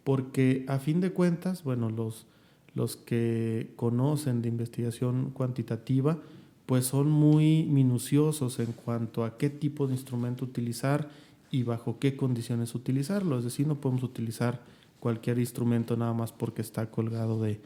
Porque 0.03 0.65
a 0.67 0.79
fin 0.79 1.01
de 1.01 1.11
cuentas, 1.11 1.63
bueno, 1.63 1.89
los, 1.89 2.25
los 2.73 2.97
que 2.97 3.71
conocen 3.75 4.41
de 4.41 4.49
investigación 4.49 5.31
cuantitativa, 5.31 6.17
pues 6.65 6.85
son 6.85 7.11
muy 7.11 7.63
minuciosos 7.63 8.59
en 8.59 8.71
cuanto 8.71 9.23
a 9.23 9.37
qué 9.37 9.49
tipo 9.49 9.85
de 9.87 9.93
instrumento 9.93 10.45
utilizar 10.45 11.09
y 11.51 11.63
bajo 11.63 11.99
qué 11.99 12.15
condiciones 12.15 12.73
utilizarlo. 12.73 13.37
Es 13.37 13.43
decir, 13.43 13.67
no 13.67 13.79
podemos 13.79 14.03
utilizar 14.03 14.61
cualquier 14.99 15.37
instrumento 15.37 15.95
nada 15.95 16.13
más 16.13 16.31
porque 16.31 16.61
está 16.61 16.89
colgado 16.89 17.41
de, 17.41 17.59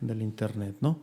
del 0.00 0.22
Internet, 0.22 0.76
¿no? 0.80 0.98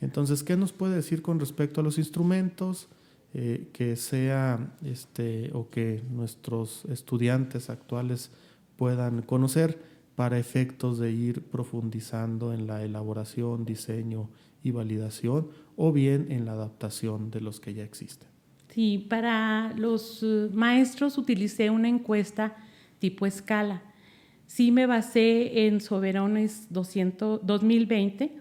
Entonces, 0.00 0.42
¿qué 0.42 0.56
nos 0.56 0.72
puede 0.72 0.96
decir 0.96 1.22
con 1.22 1.40
respecto 1.40 1.80
a 1.80 1.84
los 1.84 1.96
instrumentos 1.96 2.88
eh, 3.34 3.68
que 3.72 3.96
sea, 3.96 4.74
este, 4.84 5.50
o 5.52 5.68
que 5.68 6.02
nuestros 6.10 6.84
estudiantes 6.86 7.70
actuales 7.70 8.30
puedan 8.76 9.22
conocer 9.22 9.78
para 10.14 10.38
efectos 10.38 10.98
de 10.98 11.12
ir 11.12 11.42
profundizando 11.42 12.54
en 12.54 12.66
la 12.66 12.82
elaboración, 12.82 13.64
diseño 13.64 14.30
y 14.62 14.70
validación, 14.70 15.48
o 15.76 15.92
bien 15.92 16.26
en 16.30 16.46
la 16.46 16.52
adaptación 16.52 17.30
de 17.30 17.40
los 17.40 17.60
que 17.60 17.74
ya 17.74 17.84
existen? 17.84 18.28
Sí, 18.70 19.06
para 19.08 19.72
los 19.76 20.22
eh, 20.22 20.48
maestros 20.52 21.18
utilicé 21.18 21.70
una 21.70 21.88
encuesta 21.88 22.56
tipo 22.98 23.26
escala. 23.26 23.82
Sí 24.46 24.70
me 24.70 24.86
basé 24.86 25.66
en 25.66 25.80
Soberones 25.80 26.66
200, 26.70 27.46
2020 27.46 28.32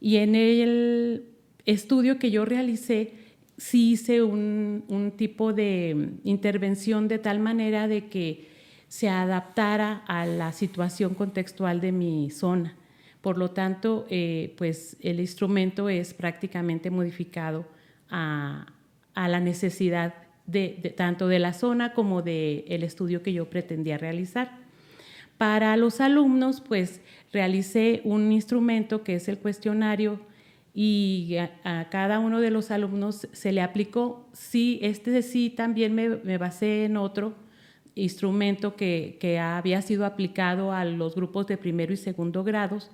y 0.00 0.16
en 0.16 0.34
el 0.34 1.28
estudio 1.66 2.18
que 2.18 2.30
yo 2.30 2.44
realicé 2.44 3.23
sí 3.56 3.92
hice 3.92 4.22
un, 4.22 4.84
un 4.88 5.12
tipo 5.12 5.52
de 5.52 6.10
intervención 6.24 7.08
de 7.08 7.18
tal 7.18 7.40
manera 7.40 7.88
de 7.88 8.08
que 8.08 8.48
se 8.88 9.08
adaptara 9.08 10.04
a 10.06 10.26
la 10.26 10.52
situación 10.52 11.14
contextual 11.14 11.80
de 11.80 11.92
mi 11.92 12.30
zona. 12.30 12.76
Por 13.20 13.38
lo 13.38 13.50
tanto, 13.50 14.06
eh, 14.10 14.54
pues 14.56 14.96
el 15.00 15.18
instrumento 15.18 15.88
es 15.88 16.14
prácticamente 16.14 16.90
modificado 16.90 17.66
a, 18.10 18.66
a 19.14 19.28
la 19.28 19.40
necesidad 19.40 20.14
de, 20.46 20.94
tanto 20.96 21.26
de 21.28 21.38
la 21.38 21.54
zona 21.54 21.94
como 21.94 22.22
del 22.22 22.64
el 22.68 22.82
estudio 22.82 23.22
que 23.22 23.32
yo 23.32 23.48
pretendía 23.48 23.98
realizar. 23.98 24.58
Para 25.38 25.76
los 25.76 26.00
alumnos, 26.00 26.60
pues 26.60 27.00
realicé 27.32 28.02
un 28.04 28.30
instrumento 28.30 29.02
que 29.02 29.16
es 29.16 29.28
el 29.28 29.38
cuestionario 29.38 30.20
y 30.74 31.36
a, 31.36 31.88
cada 31.88 32.18
uno 32.18 32.40
de 32.40 32.50
los 32.50 32.72
alumnos 32.72 33.28
se 33.30 33.52
le 33.52 33.62
aplicó, 33.62 34.28
sí, 34.32 34.80
este 34.82 35.22
sí 35.22 35.48
también 35.48 35.94
me, 35.94 36.36
basé 36.36 36.86
en 36.86 36.96
otro 36.96 37.36
instrumento 37.94 38.74
que, 38.74 39.16
que, 39.20 39.38
había 39.38 39.80
sido 39.82 40.04
aplicado 40.04 40.72
a 40.72 40.84
los 40.84 41.14
grupos 41.14 41.46
de 41.46 41.56
primero 41.56 41.92
y 41.92 41.96
segundo 41.96 42.42
grados, 42.42 42.90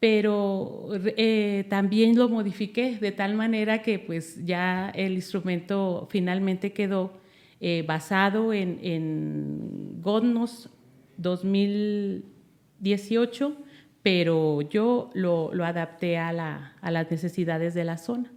pero 0.00 0.88
eh, 1.16 1.64
también 1.70 2.18
lo 2.18 2.28
modifiqué 2.28 2.98
de 2.98 3.12
tal 3.12 3.34
manera 3.34 3.80
que 3.80 4.00
pues 4.00 4.44
ya 4.44 4.90
el 4.90 5.12
instrumento 5.12 6.08
finalmente 6.10 6.72
quedó 6.72 7.12
eh, 7.60 7.84
basado 7.86 8.52
en, 8.52 8.80
en 8.82 10.02
Godnos 10.02 10.70
2018 11.18 13.63
pero 14.04 14.60
yo 14.60 15.10
lo, 15.14 15.50
adapté 15.64 16.18
a, 16.18 16.30
las 16.30 17.10
necesidades 17.10 17.72
de 17.72 17.84
la 17.84 17.96
zona. 17.96 18.30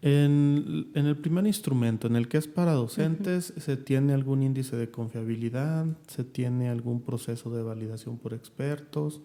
En, 0.00 0.90
el 0.94 1.16
primer 1.18 1.46
instrumento, 1.46 2.06
en 2.06 2.16
el 2.16 2.28
que 2.28 2.38
es 2.38 2.48
para 2.48 2.72
docentes, 2.72 3.52
¿se 3.58 3.76
tiene 3.76 4.14
algún 4.14 4.42
índice 4.42 4.74
de 4.74 4.90
confiabilidad? 4.90 5.84
¿Se 6.06 6.24
tiene 6.24 6.70
algún 6.70 7.02
proceso 7.02 7.50
de 7.50 7.62
validación 7.62 8.16
por 8.16 8.32
expertos? 8.32 9.20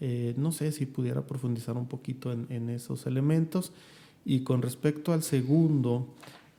Eh, 0.00 0.32
no 0.38 0.52
sé 0.52 0.72
si 0.72 0.86
pudiera 0.86 1.26
profundizar 1.26 1.76
un 1.76 1.86
poquito 1.86 2.32
en, 2.32 2.70
esos 2.70 3.06
elementos. 3.06 3.72
Y 4.24 4.40
con 4.40 4.62
respecto 4.62 5.12
al 5.12 5.22
segundo, 5.22 6.14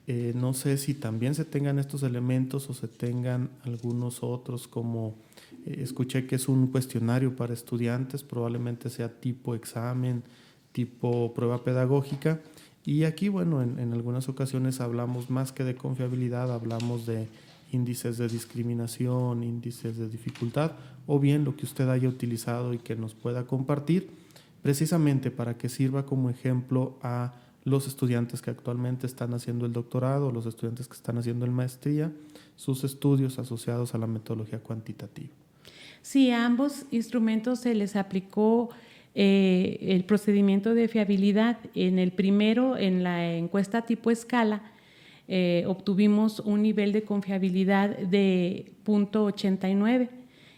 eh, 0.06 0.34
no 0.36 0.54
sé 0.54 0.78
si 0.78 0.94
también 0.94 1.34
se 1.34 1.46
tengan 1.46 1.80
estos 1.80 2.04
elementos 2.04 2.70
o 2.70 2.76
se 2.76 2.88
tengan 2.88 3.50
algunos 3.66 4.22
otros 4.22 4.68
como 4.68 5.16
escuché 5.66 6.26
que 6.26 6.36
es 6.36 6.48
un 6.48 6.68
cuestionario 6.68 7.36
para 7.36 7.54
estudiantes, 7.54 8.24
probablemente 8.24 8.90
sea 8.90 9.10
tipo 9.20 9.56
examen, 9.56 10.24
tipo 10.72 11.34
prueba 11.34 11.64
pedagógica. 11.64 12.42
Y 12.84 13.04
aquí, 13.04 13.30
bueno, 13.30 13.62
en, 13.62 13.94
algunas 13.94 14.28
ocasiones 14.28 14.82
hablamos 14.82 15.30
más 15.30 15.52
que 15.52 15.64
de 15.64 15.76
confiabilidad, 15.76 16.52
hablamos 16.52 17.06
de 17.06 17.28
índices 17.72 18.18
de 18.18 18.28
discriminación, 18.28 19.44
índices 19.44 19.98
de 19.98 20.10
dificultad, 20.10 20.74
o 21.06 21.20
bien 21.20 21.46
lo 21.46 21.56
que 21.56 21.66
usted 21.66 21.88
haya 21.90 22.10
utilizado 22.10 22.74
y 22.74 22.80
que 22.80 22.96
nos 22.96 23.14
pueda 23.14 23.46
compartir, 23.46 24.10
precisamente 24.62 25.32
para 25.32 25.58
que 25.58 25.70
sirva 25.70 26.06
como 26.06 26.30
ejemplo 26.30 26.98
a 27.02 27.34
los 27.64 27.88
estudiantes 27.88 28.42
que 28.42 28.50
actualmente 28.50 29.06
están 29.06 29.34
haciendo 29.34 29.66
el 29.66 29.74
doctorado, 29.74 30.32
los 30.32 30.48
estudiantes 30.48 30.88
que 30.88 30.96
están 30.96 31.20
haciendo 31.20 31.46
el 31.46 31.52
maestría, 31.52 32.12
sus 32.56 32.84
estudios 32.84 33.38
asociados 33.38 33.94
a 33.94 34.00
la 34.00 34.08
metodología 34.08 34.60
cuantitativa. 34.60 35.30
Sí, 36.02 36.32
a 36.32 36.46
ambos 36.46 36.86
instrumentos 36.92 37.60
se 37.60 37.76
les 37.76 37.96
aplicó 37.96 38.70
eh, 39.14 39.78
el 39.82 40.04
procedimiento 40.06 40.74
de 40.74 40.88
fiabilidad. 40.88 41.58
En 41.76 42.00
el 42.00 42.12
primero, 42.12 42.78
en 42.78 43.04
la 43.04 43.36
encuesta 43.36 43.84
tipo 43.84 44.10
escala, 44.10 44.64
eh, 45.28 45.64
obtuvimos 45.68 46.40
un 46.40 46.62
nivel 46.64 46.92
de 46.92 47.04
confiabilidad 47.04 47.98
de 47.98 48.74
0.89 48.86 50.10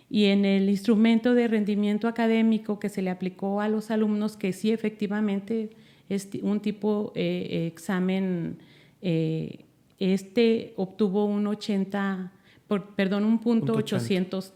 y 0.09 0.25
en 0.25 0.45
el 0.45 0.69
instrumento 0.69 1.33
de 1.33 1.47
rendimiento 1.47 2.07
académico 2.07 2.79
que 2.79 2.89
se 2.89 3.01
le 3.01 3.09
aplicó 3.09 3.59
a 3.59 3.67
los 3.67 3.91
alumnos, 3.91 4.37
que 4.37 4.53
sí 4.53 4.71
efectivamente 4.71 5.71
es 6.07 6.29
un 6.41 6.59
tipo 6.59 7.11
eh, 7.15 7.67
examen, 7.71 8.59
este 9.99 10.73
obtuvo 10.77 11.25
un 11.25 11.47
80, 11.47 12.31
perdón, 12.95 13.25
un 13.25 13.39
punto 13.39 13.73
800 13.73 14.53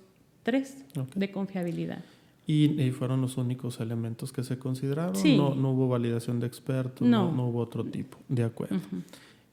tres 0.47 0.77
de 1.13 1.29
confiabilidad. 1.29 2.01
¿Y, 2.49 2.89
fueron 2.91 3.19
los 3.19 3.35
únicos 3.35 3.81
elementos 3.81 4.31
que 4.31 4.45
se 4.45 4.57
consideraron? 4.57 5.13
No, 5.35 5.53
no, 5.53 5.71
hubo 5.71 5.89
validación 5.89 6.39
de 6.39 6.47
expertos, 6.47 7.05
no, 7.05 7.29
no, 7.33 7.49
hubo 7.49 7.59
otro 7.59 7.83
tipo. 7.83 8.17
De 8.29 8.45
acuerdo. 8.45 8.79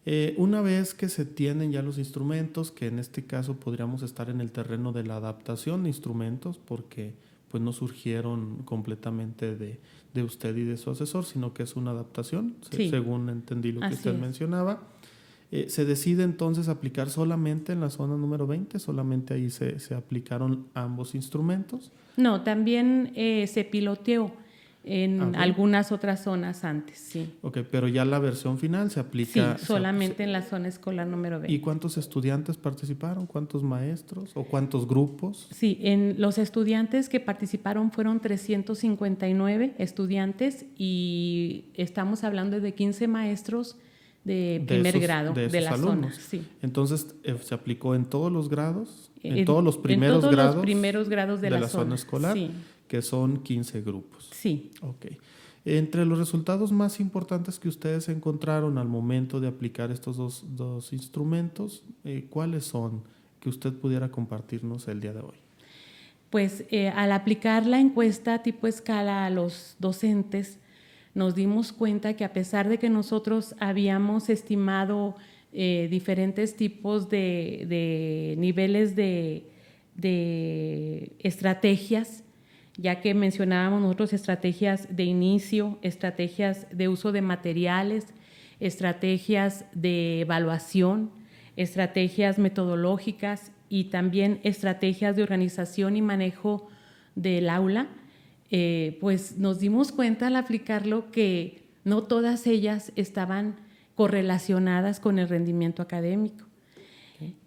Eh, 0.07 0.37
una 0.39 0.61
vez 0.61 0.95
que 0.95 1.09
se 1.09 1.25
tienen 1.25 1.73
ya 1.73 1.83
los 1.83 1.99
instrumentos, 1.99 2.71
que 2.71 2.87
en 2.87 3.01
este 3.01 3.25
caso 3.25 3.57
podríamos 3.57 4.03
estar 4.03 4.31
en 4.31 4.41
el 4.41 4.53
terreno 4.53 4.93
de 4.93 5.03
la 5.03 5.17
adaptación 5.17 5.83
de 5.83 5.89
instrumentos, 5.89 6.61
porque 6.65 7.15
pues 7.51 7.61
no 7.61 7.73
surgieron 7.73 8.59
completamente 8.65 9.57
de, 9.57 9.81
de 10.13 10.23
usted 10.23 10.57
y 10.57 10.63
de 10.63 10.77
su 10.77 10.91
asesor, 10.91 11.25
sino 11.25 11.53
que 11.53 11.65
es 11.65 11.75
una 11.75 11.91
adaptación, 11.91 12.55
según 12.71 13.31
entendí 13.31 13.73
lo 13.73 13.81
que 13.81 13.95
usted 13.95 14.17
mencionaba. 14.17 14.81
Eh, 15.51 15.67
se 15.69 15.85
decide 15.85 16.25
entonces 16.25 16.69
aplicar 16.69 17.11
solamente 17.11 17.73
en 17.73 17.81
la 17.81 17.91
zona 17.91 18.17
número 18.17 18.47
20, 18.47 18.79
solamente 18.79 19.35
ahí 19.35 19.51
se, 19.51 19.79
se 19.79 19.95
aplicaron 19.95 20.67
ambos 20.75 21.15
instrumentos. 21.15 21.93
No, 22.17 22.43
también 22.43 23.13
eh, 23.15 23.47
se 23.47 23.65
piloteó 23.65 24.33
en 24.85 25.35
ah, 25.35 25.43
algunas 25.43 25.93
otras 25.93 26.23
zonas 26.23 26.63
antes, 26.63 26.99
sí. 26.99 27.35
Ok, 27.41 27.59
pero 27.71 27.89
ya 27.89 28.05
la 28.05 28.19
versión 28.19 28.59
final 28.59 28.91
se 28.91 29.01
aplica. 29.01 29.57
Sí, 29.59 29.67
solamente 29.67 30.23
en 30.25 30.33
la 30.33 30.43
zona 30.43 30.69
escolar 30.69 31.07
número 31.07 31.41
20. 31.41 31.53
¿Y 31.53 31.61
cuántos 31.61 31.97
estudiantes 31.97 32.59
participaron? 32.59 33.27
¿Cuántos 33.27 33.63
maestros 33.63 34.33
o 34.35 34.45
cuántos 34.45 34.87
grupos? 34.87 35.49
Sí, 35.53 35.79
en 35.81 36.17
los 36.19 36.37
estudiantes 36.37 37.09
que 37.09 37.19
participaron 37.19 37.93
fueron 37.93 38.21
359 38.21 39.75
estudiantes 39.79 40.67
y 40.77 41.67
estamos 41.75 42.23
hablando 42.23 42.61
de 42.61 42.75
15 42.75 43.09
maestros 43.09 43.79
de 44.25 44.65
primer 44.67 44.99
grado 45.01 45.33
de, 45.33 45.61
las 45.61 45.79
zonas. 45.79 46.17
Sí. 46.17 46.47
Entonces, 46.63 47.15
eh, 47.23 47.37
¿se 47.43 47.55
aplicó 47.55 47.95
en 47.95 48.07
todos 48.07 48.33
los 48.33 48.49
grados? 48.49 49.11
En, 49.23 49.45
todos 49.45 49.63
los 49.63 49.79
primeros 49.79 50.21
todos 50.21 50.35
grados. 50.35 50.57
Los 50.57 50.65
primeros 50.65 51.09
grados 51.09 51.41
de, 51.41 51.51
la, 51.51 51.69
zona, 51.69 51.95
escolar, 51.95 52.37
que 52.89 53.03
son 53.03 53.43
15 53.43 53.83
grupos. 53.83 54.31
Sí. 54.33 54.71
Ok. 54.81 55.07
Entre 55.67 56.05
los 56.05 56.19
resultados 56.19 56.73
más 56.73 57.01
importantes 57.01 57.59
que 57.59 57.69
ustedes 57.69 58.09
encontraron 58.11 58.77
al 58.77 58.87
momento 58.87 59.41
de 59.41 59.49
aplicar 59.49 59.91
estos 59.91 60.17
dos, 60.17 60.45
dos 60.49 60.93
instrumentos, 60.93 61.85
eh, 62.05 62.27
¿cuáles 62.29 62.65
son 62.65 63.03
que 63.41 63.49
usted 63.49 63.73
pudiera 63.73 64.11
compartirnos 64.11 64.89
el 64.89 65.01
día 65.01 65.15
de 65.15 65.21
hoy? 65.21 65.37
Pues 66.29 66.65
eh, 66.71 66.89
al 66.89 67.13
aplicar 67.13 67.65
la 67.65 67.79
encuesta 67.79 68.43
tipo 68.43 68.67
escala 68.67 69.25
a 69.25 69.31
los 69.31 69.77
docentes, 69.79 70.59
nos 71.15 71.35
dimos 71.35 71.73
cuenta 71.73 72.15
que 72.15 72.25
a 72.25 72.33
pesar 72.33 72.69
de 72.69 72.79
que 72.79 72.91
nosotros 72.91 73.55
habíamos 73.61 74.29
estimado 74.29 75.15
eh, 75.53 75.87
diferentes 75.91 76.57
tipos 76.57 77.09
de, 77.09 78.35
niveles 78.37 78.97
de, 78.97 79.51
estrategias, 81.21 82.25
ya 82.77 83.01
que 83.01 83.15
mencionábamos 83.15 83.81
nosotros 83.81 84.13
estrategias 84.13 84.89
de 84.95 85.05
inicio, 85.05 85.79
estrategias 85.83 86.67
de 86.73 86.89
uso 86.89 87.13
de 87.13 87.23
materiales, 87.23 88.07
estrategias 88.59 89.65
de 89.73 90.23
evaluación, 90.23 91.13
estrategias 91.57 92.41
metodológicas 92.41 93.53
y 93.69 93.85
también 93.85 94.41
estrategias 94.43 95.15
de 95.15 95.23
organización 95.23 95.97
y 95.97 96.03
manejo 96.03 96.69
del 97.15 97.49
aula 97.49 97.87
eh, 98.57 98.99
pues 99.01 99.37
nos 99.37 99.59
dimos 99.59 99.91
cuenta 99.91 100.29
al 100.29 100.37
aplicarlo 100.37 101.11
que 101.11 101.65
no 101.83 102.05
todas 102.05 102.47
ellas 102.47 102.93
estaban 102.95 103.57
correlacionadas 103.97 105.01
con 105.01 105.19
el 105.19 105.29
rendimiento 105.29 105.83
académico. 105.83 106.47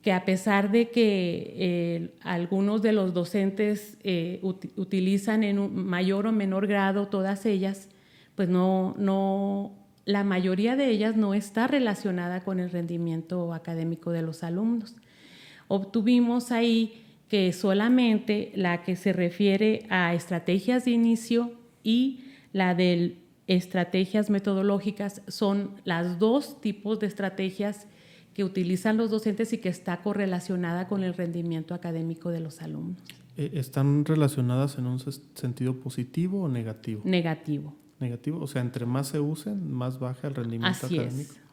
Que 0.01 0.11
a 0.11 0.25
pesar 0.25 0.69
de 0.69 0.89
que 0.89 1.53
eh, 1.55 2.09
algunos 2.23 2.81
de 2.81 2.91
los 2.91 3.13
docentes 3.13 3.97
eh, 4.03 4.41
utilizan 4.75 5.45
en 5.45 5.59
un 5.59 5.85
mayor 5.85 6.27
o 6.27 6.33
menor 6.33 6.67
grado 6.67 7.07
todas 7.07 7.45
ellas, 7.45 7.87
pues 8.35 8.49
no, 8.49 8.93
no, 8.97 9.71
la 10.03 10.25
mayoría 10.25 10.75
de 10.75 10.89
ellas 10.89 11.15
no 11.15 11.33
está 11.33 11.67
relacionada 11.67 12.43
con 12.43 12.59
el 12.59 12.69
rendimiento 12.69 13.53
académico 13.53 14.11
de 14.11 14.23
los 14.23 14.43
alumnos. 14.43 14.93
Obtuvimos 15.69 16.51
ahí 16.51 17.06
que 17.27 17.51
solamente 17.53 18.51
la 18.55 18.83
que 18.83 18.95
se 18.95 19.13
refiere 19.13 19.85
a 19.89 20.13
estrategias 20.13 20.85
de 20.85 20.91
inicio 20.91 21.51
y 21.83 22.23
la 22.53 22.73
de 22.73 23.17
estrategias 23.47 24.29
metodológicas 24.29 25.21
son 25.27 25.71
las 25.83 26.19
dos 26.19 26.61
tipos 26.61 26.99
de 26.99 27.07
estrategias 27.07 27.87
que 28.33 28.43
utilizan 28.43 28.97
los 28.97 29.09
docentes 29.09 29.51
y 29.53 29.57
que 29.57 29.69
está 29.69 30.01
correlacionada 30.03 30.87
con 30.87 31.03
el 31.03 31.13
rendimiento 31.13 31.73
académico 31.73 32.29
de 32.29 32.39
los 32.39 32.61
alumnos. 32.61 33.01
Eh, 33.35 33.51
¿Están 33.53 34.05
relacionadas 34.05 34.77
en 34.77 34.85
un 34.85 34.99
sentido 34.99 35.79
positivo 35.79 36.43
o 36.43 36.49
negativo? 36.49 37.01
Negativo. 37.03 37.75
Negativo, 37.99 38.39
o 38.39 38.47
sea, 38.47 38.61
entre 38.61 38.85
más 38.85 39.07
se 39.07 39.19
usen, 39.19 39.71
más 39.71 39.97
baja 39.97 40.27
el 40.27 40.35
rendimiento 40.35 40.85
Así 40.85 40.99
académico. 40.99 41.33
Es. 41.33 41.46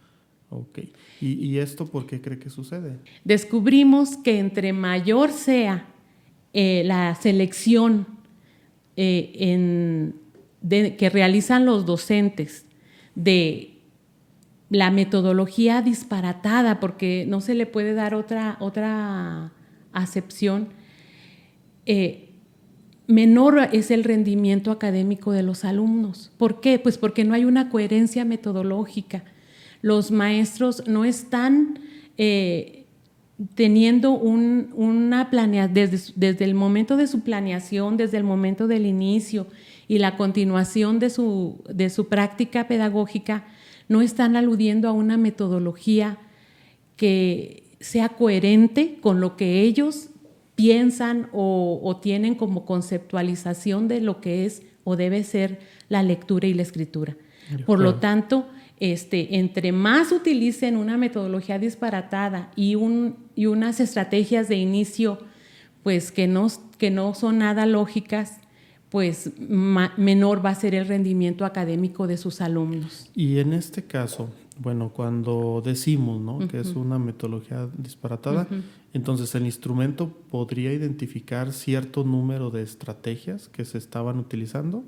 Ok. 0.55 0.79
¿Y, 1.21 1.59
esto 1.59 1.87
por 1.87 2.07
qué 2.07 2.21
cree 2.21 2.39
que 2.39 2.49
sucede? 2.49 2.99
Descubrimos 3.25 4.17
que 4.17 4.39
entre 4.39 4.73
mayor 4.73 5.33
sea 5.33 5.87
eh, 6.53 6.83
la 6.85 7.15
selección 7.17 8.07
eh, 8.97 10.13
que 10.71 11.11
realizan 11.11 11.67
los 11.67 11.87
docentes 11.87 12.67
de 13.17 13.79
la 14.71 14.93
metodología 14.93 15.83
disparatada, 15.83 16.79
porque 16.79 17.27
no 17.29 17.41
se 17.41 17.55
le 17.55 17.67
puede 17.67 17.95
dar 17.95 18.15
otra, 18.15 18.57
otra 18.61 19.53
acepción, 19.93 20.69
eh, 21.87 22.29
menor 23.09 23.71
es 23.73 23.91
el 23.91 24.05
rendimiento 24.05 24.71
académico 24.71 25.33
de 25.33 25.43
los 25.43 25.65
alumnos. 25.65 26.31
¿Por 26.39 26.61
qué? 26.61 26.79
Pues 26.79 26.97
porque 26.97 27.25
no 27.25 27.35
hay 27.35 27.45
una 27.45 27.71
coherencia 27.71 28.25
metodológica 28.25 29.25
los 29.85 30.11
maestros 30.11 30.83
no 30.87 31.05
están 31.05 31.79
eh, 32.17 32.87
teniendo 33.55 34.13
una 34.13 35.29
planeación, 35.29 35.75
desde, 36.17 36.43
el 36.47 36.55
momento 36.55 36.97
de 36.97 37.07
su 37.07 37.21
planeación, 37.21 37.99
desde 37.99 38.17
el 38.17 38.25
momento 38.25 38.67
del 38.67 38.87
inicio 38.87 39.47
y 39.87 39.99
la 39.99 40.17
continuación 40.17 41.01
de 41.01 41.11
su, 41.11 41.63
de 41.69 41.91
su 41.91 42.09
práctica 42.09 42.67
pedagógica, 42.67 43.45
no 43.87 44.01
están 44.01 44.37
aludiendo 44.37 44.89
a 44.89 44.93
una 44.93 45.19
metodología 45.19 46.17
que 46.97 47.65
sea 47.79 48.09
coherente 48.09 48.97
con 49.03 49.21
lo 49.21 49.37
que 49.37 49.61
ellos 49.61 50.09
piensan 50.55 51.29
o, 51.35 51.79
o, 51.83 51.99
tienen 51.99 52.37
como 52.37 52.65
conceptualización 52.65 53.89
de 53.89 54.01
lo 54.01 54.23
que 54.23 54.47
es 54.47 54.63
o 54.83 54.97
debe 54.97 55.25
ser 55.25 55.59
la 55.91 56.03
lectura 56.03 56.49
y 56.49 56.55
la 56.55 56.63
escritura. 56.63 57.19
Por 57.67 57.81
lo 57.81 57.97
tanto, 57.97 58.49
este, 58.81 59.37
entre 59.37 59.73
más 59.73 60.13
utilicen 60.13 60.77
una 60.77 60.97
metodología 60.97 61.59
disparatada 61.59 62.51
y, 62.57 62.75
un, 62.75 63.17
y 63.35 63.47
unas 63.47 63.81
estrategias 63.81 64.49
de 64.49 64.57
inicio 64.57 65.19
pues 65.83 66.11
que 66.11 66.27
no, 66.27 66.49
que 66.79 66.91
no 66.91 67.15
son 67.15 67.39
nada 67.39 67.67
lógicas, 67.67 68.41
pues 68.89 69.33
menor 69.39 70.45
va 70.45 70.51
a 70.51 70.55
ser 70.55 70.75
el 70.75 70.87
rendimiento 70.87 71.45
académico 71.45 72.07
de 72.07 72.17
sus 72.17 72.41
alumnos. 72.41 73.11
Y 73.15 73.39
en 73.39 73.53
este 73.53 73.83
caso, 73.83 74.31
bueno, 74.59 74.91
cuando 74.91 75.63
decimos 75.65 76.21
¿no? 76.21 76.47
que 76.49 76.61
es 76.61 76.75
una 76.75 76.99
metodología 76.99 77.69
disparatada, 77.77 78.47
entonces 78.93 79.35
el 79.35 79.47
instrumento 79.47 80.11
podría 80.31 80.73
identificar 80.73 81.53
cierto 81.53 82.05
número 82.05 82.51
de 82.51 82.63
estrategias 82.63 83.49
que 83.49 83.65
se 83.65 83.79
estaban 83.79 84.19
utilizando. 84.19 84.85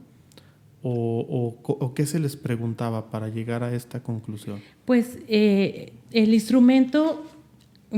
¿O, 0.83 1.57
o, 1.63 1.95
qué 1.95 2.07
se 2.07 2.21
les 2.21 2.37
preguntaba 2.37 3.11
para 3.11 3.29
llegar 3.29 3.65
a 3.65 3.75
esta 3.75 4.03
conclusión? 4.05 4.61
Pues 4.85 5.19
eh, 5.27 5.95
el 6.13 6.33
instrumento, 6.33 7.25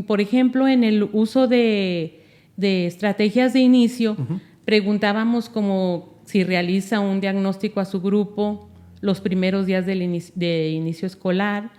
por 0.06 0.22
ejemplo, 0.22 0.66
en 0.66 0.84
el 0.84 1.02
uso 1.12 1.48
de, 1.48 2.22
de 2.56 2.86
estrategias 2.86 3.52
de 3.52 3.60
inicio, 3.60 4.16
preguntábamos 4.64 5.50
como 5.50 6.14
si 6.24 6.44
realiza 6.44 7.00
un 7.00 7.20
diagnóstico 7.20 7.80
a 7.80 7.84
su 7.84 8.00
grupo 8.00 8.68
los 9.00 9.20
primeros 9.20 9.66
días 9.66 9.86
del 9.86 10.22
de 10.34 10.70
inicio 10.70 11.06
escolar, 11.06 11.70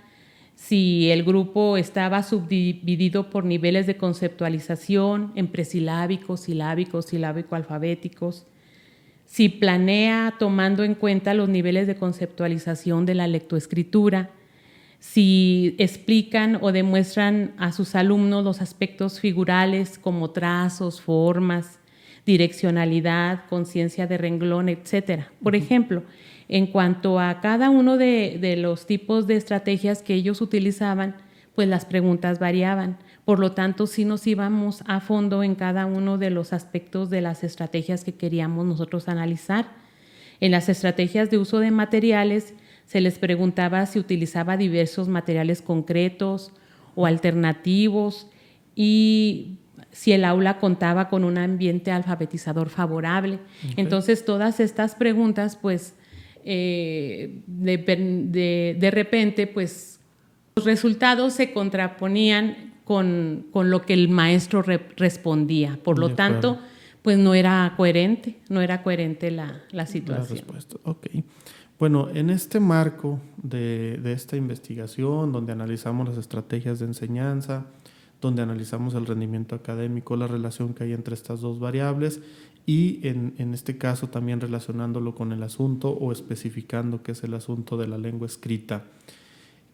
si 0.56 1.10
el 1.10 1.24
grupo 1.24 1.78
estaba 1.78 2.22
subdividido 2.22 3.30
por 3.30 3.46
niveles 3.46 3.88
de 3.88 3.96
conceptualización 3.96 5.32
en 5.36 5.48
presilábicos, 5.48 6.42
silábicos, 6.42 7.06
silábico-alfabéticos, 7.06 8.46
si 9.30 9.48
planea 9.48 10.34
tomando 10.40 10.84
en 10.84 10.96
cuenta 10.96 11.36
los 11.36 11.50
niveles 11.50 11.86
de 11.86 11.96
conceptualización 11.96 13.06
de 13.06 13.14
la 13.14 13.28
lectoescritura, 13.28 14.32
si 14.98 15.76
explican 15.78 16.58
o 16.62 16.72
demuestran 16.72 17.54
a 17.60 17.72
sus 17.72 17.94
alumnos 17.94 18.44
los 18.44 18.60
aspectos 18.60 19.20
figurales 19.20 20.00
como 20.00 20.32
trazos, 20.32 21.00
formas, 21.00 21.80
direccionalidad, 22.26 23.46
conciencia 23.48 24.08
de 24.08 24.18
renglón, 24.18 24.68
etcétera. 24.68 25.32
Por 25.44 25.56
ejemplo, 25.56 26.02
en 26.48 26.66
cuanto 26.66 27.20
a 27.20 27.40
cada 27.40 27.70
uno 27.70 27.98
de, 27.98 28.56
los 28.58 28.88
tipos 28.88 29.28
de 29.28 29.36
estrategias 29.36 30.02
que 30.02 30.16
ellos 30.16 30.42
utilizaban, 30.42 31.18
pues 31.54 31.68
las 31.68 31.86
preguntas 31.86 32.40
variaban. 32.40 32.98
Por 33.30 33.38
lo 33.38 33.52
tanto, 33.52 33.86
sí 33.86 34.06
nos 34.06 34.26
íbamos 34.26 34.82
a 34.88 35.02
fondo 35.02 35.44
en 35.44 35.54
cada 35.54 35.86
uno 35.86 36.18
de 36.18 36.32
los 36.32 36.52
aspectos 36.52 37.12
de 37.12 37.22
las 37.22 37.44
estrategias 37.44 38.04
que 38.04 38.16
queríamos 38.16 38.66
nosotros 38.66 39.08
analizar. 39.08 39.68
En 40.40 40.50
las 40.50 40.68
estrategias 40.68 41.30
de 41.30 41.38
uso 41.38 41.60
de 41.60 41.70
materiales, 41.70 42.56
se 42.88 43.02
les 43.02 43.20
preguntaba 43.20 43.86
si 43.86 44.00
utilizaba 44.00 44.58
diversos 44.58 45.10
materiales 45.10 45.62
concretos 45.62 46.54
o 46.96 47.06
alternativos 47.06 48.26
y 48.74 49.60
si 49.92 50.12
el 50.12 50.26
aula 50.26 50.58
contaba 50.58 51.08
con 51.08 51.24
un 51.24 51.38
ambiente 51.38 51.92
alfabetizador 51.92 52.70
favorable. 52.70 53.38
Entonces, 53.78 54.26
todas 54.26 54.60
estas 54.60 54.96
preguntas, 54.96 55.56
pues, 55.56 55.94
eh, 56.46 57.44
de, 57.46 58.90
repente, 58.92 59.46
pues, 59.46 60.00
los 60.56 60.66
resultados 60.66 61.34
se 61.34 61.54
contraponían 61.54 62.70
con, 62.90 63.46
lo 63.54 63.84
que 63.84 63.94
el 63.94 64.10
maestro 64.10 64.64
respondía. 64.64 65.78
Por 65.84 66.00
lo 66.00 66.16
tanto, 66.16 66.58
pues 67.04 67.20
no 67.20 67.36
era 67.36 67.72
coherente, 67.78 68.40
no 68.50 68.62
era 68.62 68.82
coherente 68.82 69.30
la, 69.30 69.62
situación. 69.86 70.18
La 70.18 70.26
respuesta, 70.26 70.78
ok. 70.86 71.06
Bueno, 71.78 72.10
en 72.10 72.32
este 72.32 72.60
marco 72.60 73.20
de, 73.38 74.00
de, 74.02 74.12
esta 74.12 74.38
investigación, 74.38 75.32
donde 75.32 75.52
analizamos 75.52 76.10
las 76.10 76.18
estrategias 76.18 76.80
de 76.80 76.88
enseñanza, 76.88 77.68
donde 78.22 78.42
analizamos 78.42 78.96
el 78.96 79.06
rendimiento 79.06 79.54
académico, 79.54 80.16
la 80.16 80.26
relación 80.26 80.74
que 80.74 80.86
hay 80.86 80.94
entre 80.94 81.14
estas 81.14 81.42
dos 81.42 81.60
variables 81.60 82.22
y 82.66 83.08
en, 83.08 83.36
en, 83.38 83.54
este 83.54 83.78
caso 83.78 84.08
también 84.08 84.42
relacionándolo 84.42 85.14
con 85.14 85.32
el 85.32 85.44
asunto 85.44 85.92
o 85.92 86.12
especificando 86.12 87.04
qué 87.04 87.12
es 87.12 87.24
el 87.24 87.36
asunto 87.36 87.78
de 87.78 87.88
la 87.88 88.00
lengua 88.00 88.26
escrita. 88.26 88.86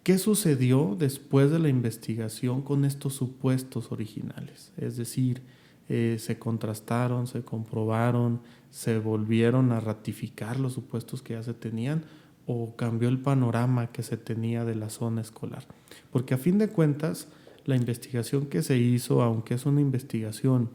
¿Qué 0.05 0.19
sucedió 0.19 0.95
después 0.95 1.49
de 1.49 1.57
la 1.57 1.67
investigación 1.67 2.61
con 2.61 2.85
estos 2.85 3.15
supuestos 3.15 3.91
originales? 3.91 4.71
Es 4.77 4.97
decir, 4.97 5.41
eh, 5.89 6.17
se 6.19 6.37
contrastaron, 6.37 7.25
se 7.25 7.41
comprobaron, 7.41 8.39
se 8.69 8.99
volvieron 8.99 9.71
a 9.71 9.79
ratificar 9.79 10.59
los 10.59 10.73
supuestos 10.73 11.23
que 11.23 11.33
ya 11.33 11.41
se 11.41 11.55
tenían 11.55 12.03
o 12.45 12.75
cambió 12.75 13.09
el 13.09 13.17
panorama 13.17 13.87
que 13.87 14.03
se 14.03 14.15
tenía 14.15 14.63
de 14.63 14.75
la 14.75 14.91
zona 14.91 15.21
escolar. 15.21 15.65
Porque 16.11 16.35
a 16.35 16.37
fin 16.37 16.59
de 16.59 16.67
cuentas, 16.67 17.27
la 17.65 17.75
investigación 17.75 18.45
que 18.45 18.61
se 18.61 18.77
hizo, 18.77 19.23
aunque 19.23 19.55
es 19.55 19.65
una 19.65 19.81
investigación 19.81 20.69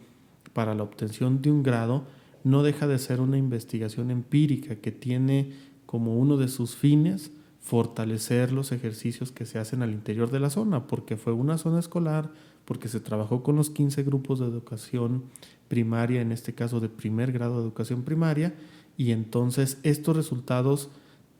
para 0.55 0.75
la 0.75 0.83
obtención 0.83 1.41
de 1.41 1.53
un 1.53 1.63
grado, 1.63 2.05
no 2.43 2.65
deja 2.65 2.89
de 2.89 2.99
ser 2.99 3.21
una 3.21 3.39
investigación 3.39 4.11
empírica 4.11 4.75
que 4.75 4.91
tiene 4.91 5.53
como 5.87 6.17
uno 6.17 6.37
de 6.37 6.49
sus 6.49 6.75
fines 6.75 7.31
fortalecer 7.61 8.53
los 8.53 8.73
ejercicios 8.73 9.33
que 9.33 9.47
se 9.47 9.59
hacen 9.59 9.83
al 9.83 9.93
interior 9.93 10.31
de 10.31 10.41
la 10.41 10.51
zona, 10.51 10.87
porque 10.87 11.17
fue 11.17 11.33
una 11.33 11.59
zona 11.59 11.79
escolar, 11.79 12.31
porque 12.65 12.89
se 12.89 13.01
trabajó 13.01 13.43
con 13.43 13.57
los 13.57 13.71
15 13.71 14.03
grupos 14.03 14.41
de 14.41 14.47
educación 14.47 15.25
primaria, 15.69 16.21
en 16.21 16.33
este 16.33 16.55
caso 16.55 16.81
de 16.81 16.89
primer 16.89 17.33
grado 17.33 17.57
de 17.57 17.63
educación 17.63 18.03
primaria, 18.03 18.55
y 18.97 19.13
entonces 19.13 19.79
estos 19.83 20.17
resultados 20.17 20.91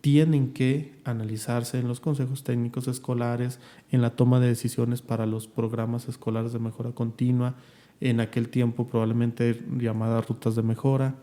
tienen 0.01 0.53
que 0.53 0.95
analizarse 1.05 1.79
en 1.79 1.89
los 1.89 2.01
consejos 2.01 2.45
técnicos 2.45 2.89
escolares, 2.89 3.59
en 3.91 4.01
la 4.03 4.17
toma 4.17 4.41
de 4.41 4.49
decisiones 4.49 5.03
para 5.03 5.27
los 5.27 5.47
programas 5.47 6.09
escolares 6.09 6.53
de 6.53 6.59
mejora 6.59 6.93
continua, 6.93 7.57
en 8.01 8.21
aquel 8.21 8.49
tiempo 8.49 8.87
probablemente 8.87 9.63
llamadas 9.79 10.27
rutas 10.27 10.55
de 10.57 10.63
mejora, 10.63 11.17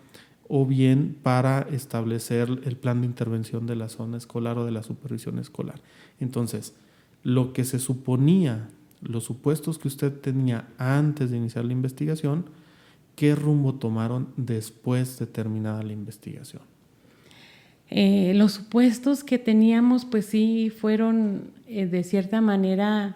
o 0.47 0.65
bien 0.65 1.17
para 1.21 1.61
establecer 1.71 2.49
el 2.63 2.77
plan 2.77 3.01
de 3.01 3.07
intervención 3.07 3.67
de 3.67 3.75
la 3.75 3.89
zona 3.89 4.17
escolar 4.17 4.57
o 4.57 4.65
de 4.65 4.71
la 4.71 4.83
supervisión 4.83 5.39
escolar. 5.39 5.81
Entonces, 6.19 6.73
lo 7.23 7.53
que 7.53 7.65
se 7.65 7.79
suponía, 7.79 8.69
los 9.01 9.25
supuestos 9.25 9.77
que 9.77 9.87
usted 9.87 10.13
tenía 10.13 10.67
antes 10.77 11.31
de 11.31 11.37
iniciar 11.37 11.65
la 11.65 11.73
investigación, 11.73 12.45
¿qué 13.15 13.35
rumbo 13.35 13.75
tomaron 13.75 14.29
después 14.37 15.19
de 15.19 15.27
terminada 15.27 15.83
la 15.83 15.93
investigación? 15.93 16.61
Eh, 17.89 18.33
los 18.35 18.53
supuestos 18.53 19.23
que 19.23 19.39
teníamos, 19.39 20.05
pues 20.05 20.25
sí, 20.25 20.69
fueron 20.69 21.51
eh, 21.67 21.85
de 21.85 22.03
cierta 22.03 22.41
manera, 22.41 23.15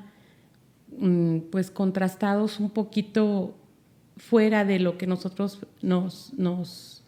mm, 0.98 1.40
pues 1.52 1.72
contrastados 1.72 2.60
un 2.60 2.70
poquito 2.70 3.56
fuera 4.18 4.64
de 4.66 4.80
lo 4.80 4.98
que 4.98 5.08
nosotros 5.08 5.60
nos, 5.82 6.34
nos, 6.38 7.01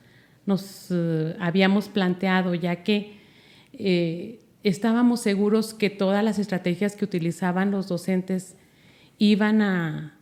eh, 0.47 1.35
habíamos 1.39 1.89
planteado, 1.89 2.53
ya 2.55 2.83
que 2.83 3.21
estábamos 4.63 5.21
seguros 5.21 5.73
que 5.73 5.89
todas 5.89 6.23
las 6.23 6.37
estrategias 6.39 6.95
que 6.95 7.05
utilizaban 7.05 7.71
los 7.71 7.87
docentes 7.87 8.55
iban 9.17 9.61
a, 9.61 10.19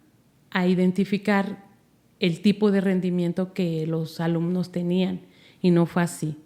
a 0.51 0.67
identificar 0.67 1.65
el 2.19 2.41
tipo 2.41 2.71
de 2.71 2.81
rendimiento 2.81 3.53
que 3.53 3.87
los 3.87 4.19
alumnos 4.19 4.71
tenían, 4.71 5.21
y 5.61 5.71
no 5.71 5.85
fue 5.85 6.03
así. 6.03 6.37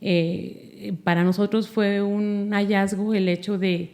Eh, 0.00 0.94
para 1.04 1.22
nosotros 1.22 1.68
fue 1.68 2.02
un 2.02 2.50
hallazgo 2.52 3.14
el 3.14 3.28
hecho 3.28 3.56
de 3.56 3.90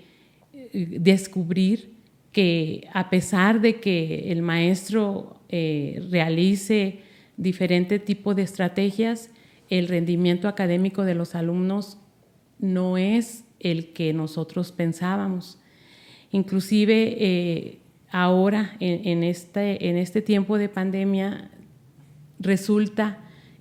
eh, 0.55 0.97
descubrir 1.01 1.93
que 2.33 2.89
a 2.95 3.11
pesar 3.11 3.61
de 3.61 3.81
que 3.81 4.33
el 4.33 4.41
maestro 4.41 5.43
eh, 5.51 6.03
realice 6.11 7.01
diferente 7.39 7.99
tipo 7.99 8.35
de 8.35 8.43
estrategias, 8.43 9.31
el 9.71 9.89
rendimiento 9.89 10.49
académico 10.49 11.05
de 11.05 11.15
los 11.15 11.35
alumnos 11.35 11.99
no 12.59 12.99
es 12.99 13.45
el 13.61 13.93
que 13.93 14.13
nosotros 14.13 14.73
pensábamos. 14.73 15.59
Inclusive 16.31 17.79
ahora, 18.11 18.77
en, 18.81 19.23
este, 19.23 19.89
en 19.89 19.97
este 19.97 20.21
tiempo 20.21 20.59
de 20.59 20.69
pandemia, 20.69 21.51
resulta 22.39 23.19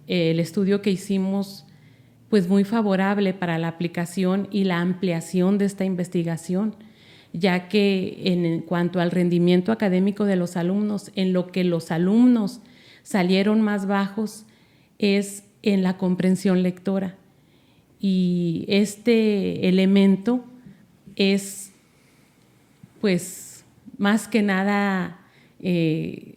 el 0.07 0.39
estudio 0.39 0.81
que 0.81 0.91
hicimos 0.91 1.65
pues 2.29 2.49
muy 2.49 2.63
favorable 2.63 3.33
para 3.33 3.57
la 3.57 3.69
aplicación 3.69 4.47
y 4.51 4.65
la 4.65 4.81
ampliación 4.81 5.57
de 5.57 5.65
esta 5.65 5.85
investigación, 5.85 6.75
ya 7.31 7.69
que 7.69 8.21
en 8.25 8.61
cuanto 8.61 8.99
al 8.99 9.11
rendimiento 9.11 9.71
académico 9.71 10.25
de 10.25 10.35
los 10.35 10.57
alumnos, 10.57 11.11
en 11.15 11.31
lo 11.31 11.47
que 11.47 11.63
los 11.63 11.91
alumnos 11.91 12.61
salieron 13.07 13.61
más 13.61 13.87
bajos 13.87 14.45
es 14.99 15.45
en 15.61 15.81
la 15.81 15.97
comprensión 15.97 16.61
lectora. 16.61 17.15
Y 18.01 18.65
este 18.67 19.69
elemento 19.69 20.43
es, 21.15 21.71
pues, 22.99 23.63
más 23.97 24.27
que 24.27 24.41
nada 24.41 25.21
eh, 25.61 26.35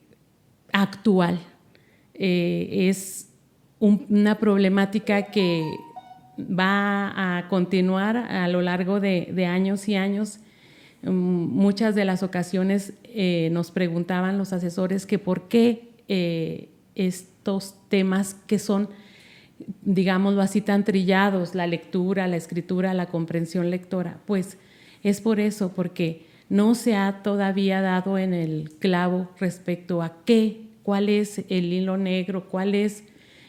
actual. 0.73 1.41
Eh, 2.15 2.89
es 2.89 3.31
una 3.81 4.39
problemática 4.39 5.33
que 5.33 5.65
va 6.39 7.39
a 7.39 7.49
continuar 7.49 8.17
a 8.17 8.47
lo 8.47 8.63
largo 8.63 9.01
de, 9.01 9.45
años 9.45 9.89
y 9.89 9.97
años. 9.97 10.39
Mm, 11.03 11.09
muchas 11.11 11.97
de 11.97 12.05
las 12.05 12.23
ocasiones 12.23 12.93
eh, 13.03 13.49
nos 13.51 13.73
preguntaban 13.73 14.39
los 14.39 14.53
asesores 14.53 15.05
que 15.05 15.19
por 15.19 15.49
qué 15.49 15.90
eh, 16.13 16.71
estos 16.97 17.77
temas 17.89 18.35
que 18.35 18.59
son, 18.59 18.89
digámoslo 19.83 20.43
así, 20.43 20.61
tan 20.61 20.85
trillados, 20.85 21.55
la 21.55 21.69
lectura, 21.69 22.27
la 22.27 22.37
escritura, 22.37 22.95
la 22.95 23.07
comprensión 23.07 23.71
lectora, 23.71 24.21
pues 24.27 24.59
es 25.05 25.21
por 25.21 25.39
eso, 25.39 25.73
porque 25.73 26.27
no 26.49 26.75
se 26.75 26.97
ha 26.97 27.23
todavía 27.23 27.81
dado 27.81 28.19
en 28.19 28.35
el 28.35 28.73
clavo 28.81 29.31
respecto 29.39 30.03
a 30.03 30.25
qué, 30.25 30.63
cuál 30.83 31.09
es 31.09 31.45
el 31.49 31.73
hilo 31.73 31.97
negro, 31.97 32.49
cuál 32.49 32.75
es 32.75 33.05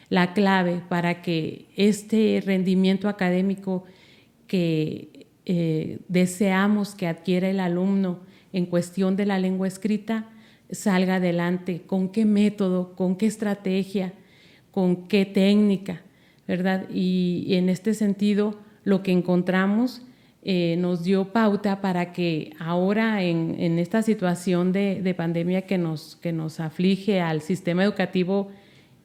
la 0.08 0.32
clave 0.32 0.82
para 0.88 1.20
que 1.20 1.66
este 1.74 2.40
rendimiento 2.46 3.08
académico 3.08 3.82
que 4.46 5.26
eh, 5.46 5.98
deseamos 6.06 6.94
que 6.94 7.08
adquiera 7.08 7.50
el 7.50 7.58
alumno 7.58 8.20
en 8.52 8.66
cuestión 8.66 9.16
de 9.16 9.26
la 9.26 9.40
lengua 9.40 9.66
escrita 9.66 10.28
salga 10.72 11.16
adelante, 11.16 11.82
con 11.86 12.08
qué 12.08 12.24
método, 12.24 12.96
con 12.96 13.16
qué 13.16 13.26
estrategia, 13.26 14.14
con 14.70 15.06
qué 15.06 15.24
técnica, 15.26 16.02
¿verdad? 16.48 16.88
Y, 16.92 17.46
en 17.50 17.68
este 17.68 17.94
sentido, 17.94 18.58
lo 18.84 19.02
que 19.02 19.12
encontramos 19.12 20.02
eh, 20.42 20.76
nos 20.78 21.04
dio 21.04 21.26
pauta 21.32 21.80
para 21.80 22.12
que 22.12 22.52
ahora 22.58 23.22
en, 23.22 23.78
esta 23.78 24.02
situación 24.02 24.72
de, 24.72 25.00
de, 25.02 25.14
pandemia 25.14 25.62
que 25.62 25.78
nos, 25.78 26.16
que 26.16 26.32
nos 26.32 26.58
aflige 26.58 27.20
al 27.20 27.42
sistema 27.42 27.84
educativo 27.84 28.50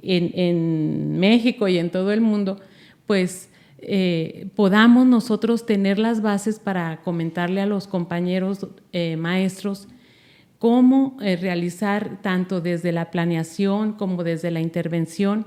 en, 0.02 1.20
México 1.20 1.68
y 1.68 1.78
en 1.78 1.92
todo 1.92 2.12
el 2.12 2.22
mundo, 2.22 2.60
pues 3.06 3.50
eh, 3.80 4.48
podamos 4.56 5.06
nosotros 5.06 5.66
tener 5.66 6.00
las 6.00 6.22
bases 6.22 6.60
para 6.60 7.02
comentarle 7.02 7.62
a 7.62 7.66
los 7.66 7.88
compañeros 7.88 8.66
eh, 8.94 9.18
maestros 9.18 9.88
cómo 10.60 11.18
eh, 11.22 11.36
realizar 11.36 12.22
tanto 12.22 12.62
desde 12.62 12.92
la 12.92 13.12
planeación 13.12 13.94
como 13.94 14.24
desde 14.24 14.52
la 14.52 14.62
intervención 14.62 15.46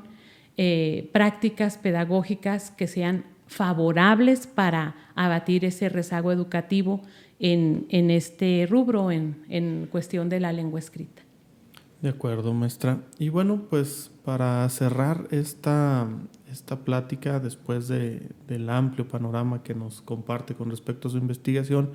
prácticas 1.12 1.78
pedagógicas 1.78 2.70
que 2.70 2.86
sean 2.86 3.24
favorables 3.46 4.46
para 4.46 4.94
abatir 5.14 5.64
ese 5.64 5.88
rezago 5.88 6.32
educativo 6.32 7.00
en, 7.38 8.10
este 8.10 8.66
rubro, 8.68 9.10
en 9.10 9.88
cuestión 9.90 10.28
de 10.28 10.38
la 10.38 10.52
lengua 10.52 10.78
escrita. 10.78 11.22
De 12.02 12.08
acuerdo, 12.08 12.54
maestra. 12.54 13.02
Y 13.18 13.28
bueno, 13.28 13.66
pues 13.68 14.10
para 14.24 14.66
cerrar 14.70 15.28
esta, 15.30 16.08
esta 16.50 16.78
plática, 16.78 17.40
después 17.40 17.88
de, 17.88 18.22
del 18.48 18.70
amplio 18.70 19.06
panorama 19.06 19.62
que 19.62 19.74
nos 19.74 20.00
comparte 20.00 20.54
con 20.54 20.70
respecto 20.70 21.08
a 21.08 21.10
su 21.10 21.18
investigación, 21.18 21.90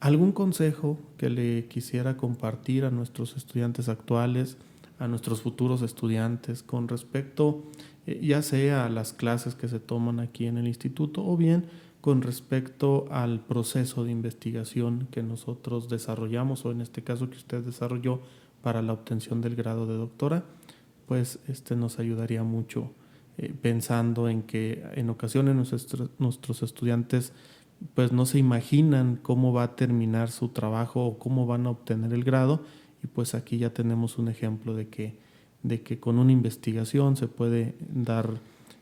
¿algún 0.00 0.32
consejo 0.32 0.98
que 1.16 1.30
le 1.30 1.66
quisiera 1.66 2.16
compartir 2.16 2.84
a 2.84 2.90
nuestros 2.90 3.36
estudiantes 3.36 3.88
actuales, 3.88 4.56
a 4.98 5.08
nuestros 5.08 5.42
futuros 5.42 5.82
estudiantes, 5.82 6.62
con 6.62 6.88
respecto 6.88 7.64
eh, 8.06 8.20
ya 8.22 8.42
sea 8.42 8.86
a 8.86 8.88
las 8.88 9.12
clases 9.12 9.54
que 9.54 9.68
se 9.68 9.80
toman 9.80 10.20
aquí 10.20 10.46
en 10.46 10.58
el 10.58 10.66
instituto 10.66 11.26
o 11.26 11.36
bien 11.36 11.66
con 12.00 12.22
respecto 12.22 13.06
al 13.10 13.40
proceso 13.40 14.04
de 14.04 14.12
investigación 14.12 15.08
que 15.10 15.24
nosotros 15.24 15.88
desarrollamos 15.88 16.64
o 16.64 16.70
en 16.70 16.80
este 16.80 17.02
caso 17.02 17.28
que 17.28 17.36
usted 17.36 17.62
desarrolló 17.62 18.20
para 18.62 18.80
la 18.80 18.92
obtención 18.92 19.40
del 19.40 19.56
grado 19.56 19.86
de 19.86 19.94
doctora, 19.94 20.44
pues 21.06 21.40
este 21.48 21.74
nos 21.74 21.98
ayudaría 21.98 22.44
mucho 22.44 22.92
eh, 23.38 23.52
pensando 23.60 24.28
en 24.28 24.42
que 24.42 24.84
en 24.94 25.10
ocasiones 25.10 25.56
nuestros, 26.18 26.62
estudiantes 26.62 27.32
pues 27.94 28.12
no 28.12 28.26
se 28.26 28.38
imaginan 28.38 29.18
cómo 29.22 29.52
va 29.52 29.64
a 29.64 29.76
terminar 29.76 30.30
su 30.30 30.48
trabajo 30.48 31.04
o 31.04 31.18
cómo 31.18 31.46
van 31.46 31.66
a 31.66 31.70
obtener 31.70 32.12
el 32.12 32.24
grado 32.24 32.62
y 33.02 33.06
pues 33.06 33.34
aquí 33.34 33.58
ya 33.58 33.70
tenemos 33.70 34.18
un 34.18 34.28
ejemplo 34.28 34.74
de 34.74 34.88
que, 34.88 35.14
de 35.62 35.82
que 35.82 35.98
con 35.98 36.18
una 36.18 36.32
investigación 36.32 37.16
se 37.16 37.28
puede 37.28 37.74
dar 37.80 38.30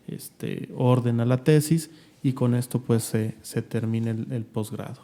este, 0.06 0.68
orden 0.76 1.20
a 1.20 1.24
la 1.24 1.44
tesis 1.44 1.90
y 2.22 2.32
con 2.32 2.54
esto 2.54 2.80
pues 2.80 3.02
se, 3.04 3.34
se 3.42 3.62
termina 3.62 4.10
el, 4.10 4.44
posgrado. 4.44 5.02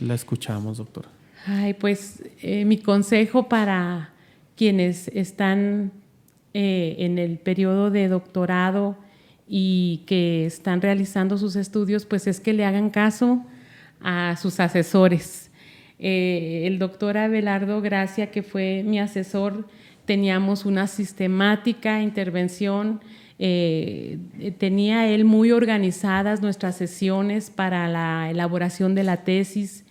La 0.00 0.14
escuchamos, 0.14 0.78
doctora. 0.78 1.08
Ay, 1.46 1.74
pues 1.74 2.22
eh, 2.42 2.64
mi 2.64 2.78
consejo 2.78 3.48
para 3.48 4.12
quienes 4.56 5.08
están 5.08 5.92
eh, 6.52 6.96
en 6.98 7.18
el 7.18 7.38
periodo 7.38 7.90
de 7.90 8.08
doctorado 8.08 8.96
y 9.48 10.02
que 10.06 10.44
están 10.46 10.82
realizando 10.82 11.38
sus 11.38 11.56
estudios, 11.56 12.04
pues 12.04 12.26
es 12.26 12.38
que 12.38 12.52
le 12.52 12.64
hagan 12.64 12.90
caso 12.90 13.44
a 14.00 14.36
sus 14.36 14.60
asesores. 14.60 15.50
Eh, 15.98 16.62
el 16.66 16.78
doctor 16.78 17.16
Abelardo 17.16 17.80
Gracia, 17.80 18.30
que 18.30 18.42
fue 18.42 18.82
mi 18.84 19.00
asesor, 19.00 19.66
teníamos 20.04 20.66
una 20.66 20.86
sistemática 20.86 22.02
intervención, 22.02 23.00
eh, 23.38 24.18
tenía 24.58 25.08
él 25.08 25.24
muy 25.24 25.52
organizadas 25.52 26.42
nuestras 26.42 26.76
sesiones 26.76 27.50
para 27.50 27.88
la 27.88 28.30
elaboración 28.30 28.94
de 28.94 29.04
la 29.04 29.18
tesis, 29.18 29.84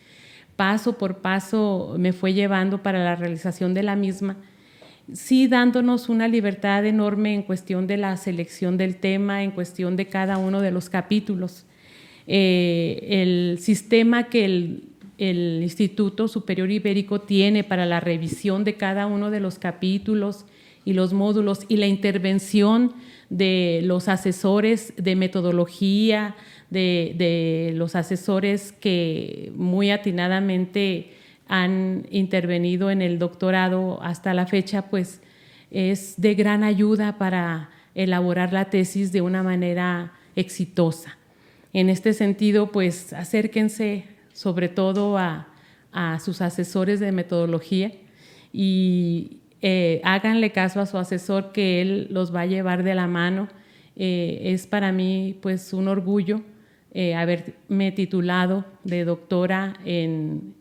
paso 0.56 0.98
por 0.98 1.18
paso 1.20 1.96
me 1.98 2.14
fue 2.14 2.34
llevando 2.34 2.84
para 2.84 3.04
la 3.04 3.16
realización 3.16 3.74
de 3.74 3.84
la 3.84 3.96
misma 3.96 4.38
sí 5.14 5.48
dándonos 5.48 6.10
una 6.10 6.28
libertad 6.28 6.86
enorme 6.86 7.34
en 7.34 7.44
cuestión 7.44 7.88
de 7.88 7.98
la 7.98 8.18
selección 8.18 8.78
del 8.78 8.98
tema, 8.98 9.44
en 9.44 9.52
cuestión 9.52 9.96
de 9.96 10.08
cada 10.08 10.38
uno 10.38 10.62
de 10.62 10.72
los 10.72 10.90
capítulos. 10.90 11.66
Eh, 12.28 13.08
el 13.10 13.60
sistema 13.60 14.30
que 14.30 14.46
el, 14.46 14.84
Instituto 15.20 16.28
Superior 16.28 16.70
Ibérico 16.70 17.22
tiene 17.22 17.64
para 17.64 17.88
la 17.88 18.00
revisión 18.00 18.64
de 18.64 18.76
cada 18.76 19.08
uno 19.08 19.32
de 19.32 19.40
los 19.40 19.58
capítulos 19.58 20.46
y 20.86 20.94
los 20.94 21.12
módulos 21.12 21.62
y 21.68 21.78
la 21.78 21.88
intervención 21.88 22.94
de 23.32 23.82
los 23.84 24.10
asesores 24.10 24.94
de 24.96 25.16
metodología, 25.16 26.36
de, 26.70 27.16
de 27.18 27.72
los 27.74 27.96
asesores 27.96 28.74
que 28.74 29.52
muy 29.56 29.90
atinadamente 29.90 31.17
han 31.48 32.06
intervenido 32.10 32.92
en 32.92 33.02
el 33.02 33.20
doctorado 33.20 34.02
hasta 34.02 34.34
la 34.34 34.48
fecha, 34.48 34.90
pues 34.90 35.22
es 35.72 36.20
de 36.20 36.36
gran 36.36 36.64
ayuda 36.64 37.18
para 37.18 37.70
elaborar 37.96 38.54
la 38.54 38.70
tesis 38.70 39.12
de 39.12 39.22
una 39.22 39.44
manera 39.44 40.14
exitosa. 40.36 41.18
En 41.74 41.90
este 41.90 42.14
sentido, 42.14 42.72
pues 42.72 43.14
acérquense 43.14 44.06
sobre 44.34 44.70
todo 44.70 45.18
a, 45.18 45.48
sus 46.20 46.42
asesores 46.42 47.00
de 47.00 47.12
metodología 47.12 47.92
y 48.54 49.40
eh, 49.64 50.00
háganle 50.04 50.52
caso 50.52 50.80
a 50.80 50.86
su 50.86 51.00
asesor 51.00 51.52
que 51.52 51.82
él 51.82 52.08
los 52.12 52.36
va 52.36 52.42
a 52.42 52.46
llevar 52.46 52.84
de 52.84 52.94
la 52.94 53.08
mano. 53.08 53.48
Eh, 53.96 54.42
es 54.44 54.68
para 54.68 54.92
mí 54.92 55.40
pues 55.42 55.74
un 55.74 55.88
orgullo 55.88 56.44
eh, 56.94 57.16
haberme 57.16 57.92
titulado 57.94 58.66
de 58.84 59.06
doctora 59.06 59.74
en, 59.86 60.54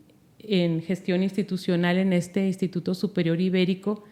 en 0.47 0.81
gestión 0.81 1.23
institucional 1.23 1.97
en 1.97 2.13
este 2.13 2.47
Instituto 2.47 2.93
Superior 2.93 3.39
Ibérico 3.39 4.03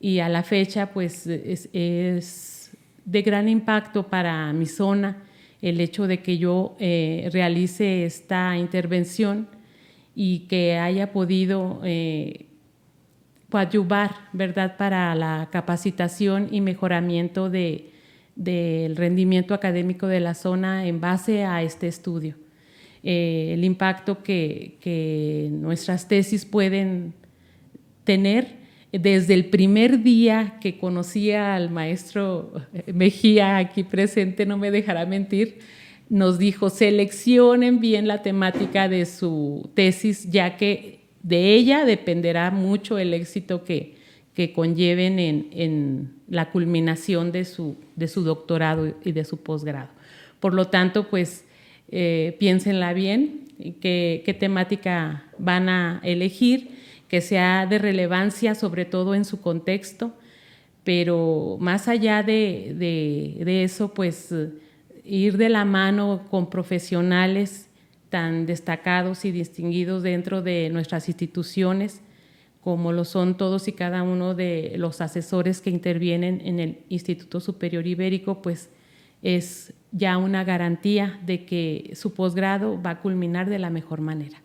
y 0.00 0.18
a 0.18 0.28
la 0.28 0.42
fecha 0.42 0.92
pues 0.92 1.26
es, 1.26 2.70
de 3.04 3.22
gran 3.22 3.48
impacto 3.48 4.08
para 4.08 4.52
mi 4.52 4.66
zona 4.66 5.22
el 5.62 5.80
hecho 5.80 6.06
de 6.06 6.22
que 6.22 6.38
yo 6.38 6.76
eh, 6.78 7.28
realice 7.32 8.04
esta 8.04 8.56
intervención 8.56 9.48
y 10.14 10.40
que 10.40 10.76
haya 10.76 11.12
podido 11.12 11.80
eh, 11.84 12.46
coadyuvar, 13.50 14.12
¿verdad?, 14.32 14.76
para 14.76 15.14
la 15.14 15.48
capacitación 15.50 16.48
y 16.50 16.60
mejoramiento 16.60 17.48
del 17.48 18.96
rendimiento 18.96 19.54
académico 19.54 20.06
de 20.06 20.20
la 20.20 20.34
zona 20.34 20.86
en 20.86 21.00
base 21.00 21.44
a 21.44 21.62
este 21.62 21.86
estudio. 21.86 22.45
Eh, 23.08 23.52
el 23.54 23.64
impacto 23.64 24.24
que, 24.24 25.48
nuestras 25.52 26.08
tesis 26.08 26.44
pueden 26.44 27.14
tener. 28.02 28.66
Desde 28.90 29.34
el 29.34 29.44
primer 29.44 30.02
día 30.02 30.58
que 30.60 30.76
conocí 30.76 31.30
al 31.30 31.70
maestro 31.70 32.52
Mejía 32.92 33.58
aquí 33.58 33.84
presente, 33.84 34.44
no 34.44 34.58
me 34.58 34.72
dejará 34.72 35.06
mentir, 35.06 35.58
nos 36.08 36.38
dijo, 36.38 36.68
seleccionen 36.68 37.78
bien 37.78 38.08
la 38.08 38.22
temática 38.22 38.88
de 38.88 39.06
su 39.06 39.70
tesis, 39.74 40.28
ya 40.28 40.56
que 40.56 40.98
de 41.22 41.54
ella 41.54 41.84
dependerá 41.84 42.50
mucho 42.50 42.98
el 42.98 43.14
éxito 43.14 43.62
que, 43.62 43.94
que 44.34 44.52
conlleven 44.52 45.20
en, 45.20 46.16
la 46.26 46.50
culminación 46.50 47.30
de 47.30 47.44
su, 47.44 47.76
de 47.94 48.08
su 48.08 48.24
doctorado 48.24 48.96
y 49.04 49.12
de 49.12 49.24
su 49.24 49.36
posgrado. 49.36 49.90
Por 50.40 50.54
lo 50.54 50.66
tanto, 50.66 51.08
pues 51.08 51.45
eh, 51.90 52.36
piénsenla 52.38 52.92
bien, 52.92 53.44
qué, 53.80 54.36
temática 54.38 55.24
van 55.38 55.68
a 55.68 56.00
elegir, 56.02 56.70
que 57.08 57.20
sea 57.20 57.66
de 57.66 57.78
relevancia 57.78 58.54
sobre 58.54 58.84
todo 58.84 59.14
en 59.14 59.24
su 59.24 59.40
contexto, 59.40 60.14
pero 60.84 61.56
más 61.60 61.88
allá 61.88 62.22
de, 62.22 62.74
de 62.76 63.64
eso, 63.64 63.94
pues 63.94 64.32
ir 65.04 65.36
de 65.36 65.48
la 65.48 65.64
mano 65.64 66.26
con 66.30 66.50
profesionales 66.50 67.68
tan 68.08 68.46
destacados 68.46 69.24
y 69.24 69.32
distinguidos 69.32 70.02
dentro 70.02 70.42
de 70.42 70.68
nuestras 70.70 71.08
instituciones, 71.08 72.02
como 72.60 72.92
lo 72.92 73.04
son 73.04 73.36
todos 73.36 73.68
y 73.68 73.72
cada 73.72 74.02
uno 74.02 74.34
de 74.34 74.74
los 74.76 75.00
asesores 75.00 75.60
que 75.60 75.70
intervienen 75.70 76.40
en 76.44 76.58
el 76.58 76.78
Instituto 76.88 77.40
Superior 77.40 77.86
Ibérico, 77.86 78.42
pues 78.42 78.70
es 79.22 79.72
ya 79.96 80.18
una 80.18 80.44
garantía 80.44 81.18
de 81.24 81.46
que 81.46 81.92
su 81.94 82.12
posgrado 82.12 82.80
va 82.80 82.90
a 82.90 83.00
culminar 83.00 83.48
de 83.48 83.58
la 83.58 83.70
mejor 83.70 84.02
manera. 84.02 84.42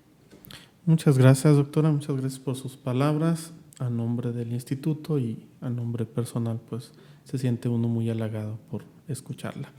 Muchas 0.85 1.17
gracias, 1.17 1.55
doctora. 1.55 1.91
Muchas 1.91 2.15
gracias 2.15 2.39
por 2.39 2.55
sus 2.55 2.77
palabras. 2.77 3.53
A 3.79 3.89
nombre 3.89 4.31
del 4.31 4.53
instituto 4.53 5.19
y 5.19 5.45
a 5.59 5.69
nombre 5.69 6.05
personal, 6.05 6.59
pues 6.69 6.93
se 7.23 7.37
siente 7.37 7.67
uno 7.67 7.87
muy 7.87 8.09
halagado 8.09 8.59
por 8.69 8.83
escucharla. 9.07 9.69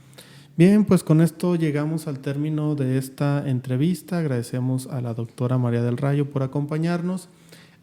Bien, 0.55 0.85
pues 0.85 1.03
con 1.03 1.21
esto 1.21 1.55
llegamos 1.55 2.07
al 2.07 2.19
término 2.19 2.75
de 2.75 2.99
esta 2.99 3.49
entrevista. 3.49 4.19
Agradecemos 4.19 4.87
a 4.87 5.01
la 5.01 5.15
doctora 5.15 5.57
María 5.57 5.81
del 5.81 5.97
Rayo 5.97 6.29
por 6.29 6.43
acompañarnos. 6.43 7.29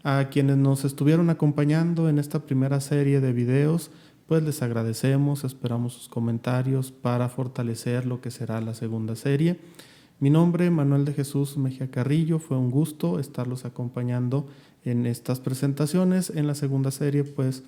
A 0.03 0.29
quienes 0.31 0.57
nos 0.57 0.85
estuvieron 0.85 1.29
acompañando 1.29 2.09
en 2.09 2.17
esta 2.17 2.39
primera 2.39 2.79
serie 2.79 3.19
de 3.19 3.33
videos, 3.33 3.91
pues 4.31 4.43
les 4.43 4.61
agradecemos, 4.61 5.43
esperamos 5.43 5.91
sus 5.91 6.07
comentarios 6.07 6.89
para 6.93 7.27
fortalecer 7.27 8.05
lo 8.05 8.21
que 8.21 8.31
será 8.31 8.61
la 8.61 8.73
segunda 8.73 9.17
serie. 9.17 9.59
Mi 10.21 10.29
nombre, 10.29 10.71
Manuel 10.71 11.03
de 11.03 11.11
Jesús 11.11 11.57
Mejía 11.57 11.91
Carrillo, 11.91 12.39
fue 12.39 12.55
un 12.55 12.71
gusto 12.71 13.19
estarlos 13.19 13.65
acompañando 13.65 14.47
en 14.85 15.05
estas 15.05 15.41
presentaciones. 15.41 16.29
En 16.29 16.47
la 16.47 16.55
segunda 16.55 16.91
serie, 16.91 17.25
pues 17.25 17.63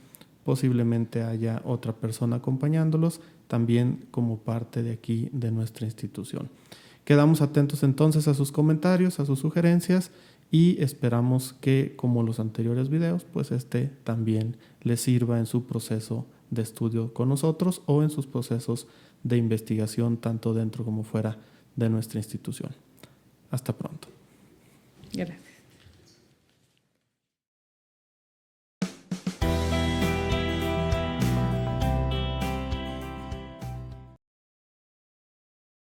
posiblemente 0.46 1.24
haya 1.24 1.62
otra 1.66 1.92
persona 1.92 2.38
acompañándolos 2.38 3.20
también 3.50 4.06
como 4.10 4.38
parte 4.38 4.84
de 4.84 4.94
aquí 4.94 5.28
de 5.34 5.52
nuestra 5.52 5.86
institución. 5.86 6.48
Quedamos 7.04 7.42
atentos 7.42 7.84
entonces 7.84 8.30
a 8.30 8.34
sus 8.34 8.54
comentarios, 8.54 9.20
a 9.20 9.26
sus 9.26 9.40
sugerencias 9.40 10.12
y 10.50 10.82
esperamos 10.82 11.52
que 11.60 11.96
como 11.98 12.24
los 12.24 12.40
anteriores 12.40 12.88
videos, 12.88 13.26
pues 13.26 13.52
este 13.52 13.92
también 14.06 14.56
les 14.82 15.02
sirva 15.02 15.40
en 15.40 15.46
su 15.46 15.66
proceso 15.66 16.26
de 16.54 16.62
estudio 16.62 17.14
con 17.14 17.30
nosotros 17.30 17.82
o 17.86 18.04
en 18.04 18.10
sus 18.10 18.28
procesos 18.28 18.88
de 19.24 19.38
investigación 19.38 20.18
tanto 20.18 20.54
dentro 20.54 20.84
como 20.84 21.04
fuera 21.04 21.38
de 21.76 21.90
nuestra 21.90 22.20
institución. 22.20 22.72
Hasta 23.52 23.76
pronto. 23.76 24.08
Gracias. 25.14 25.43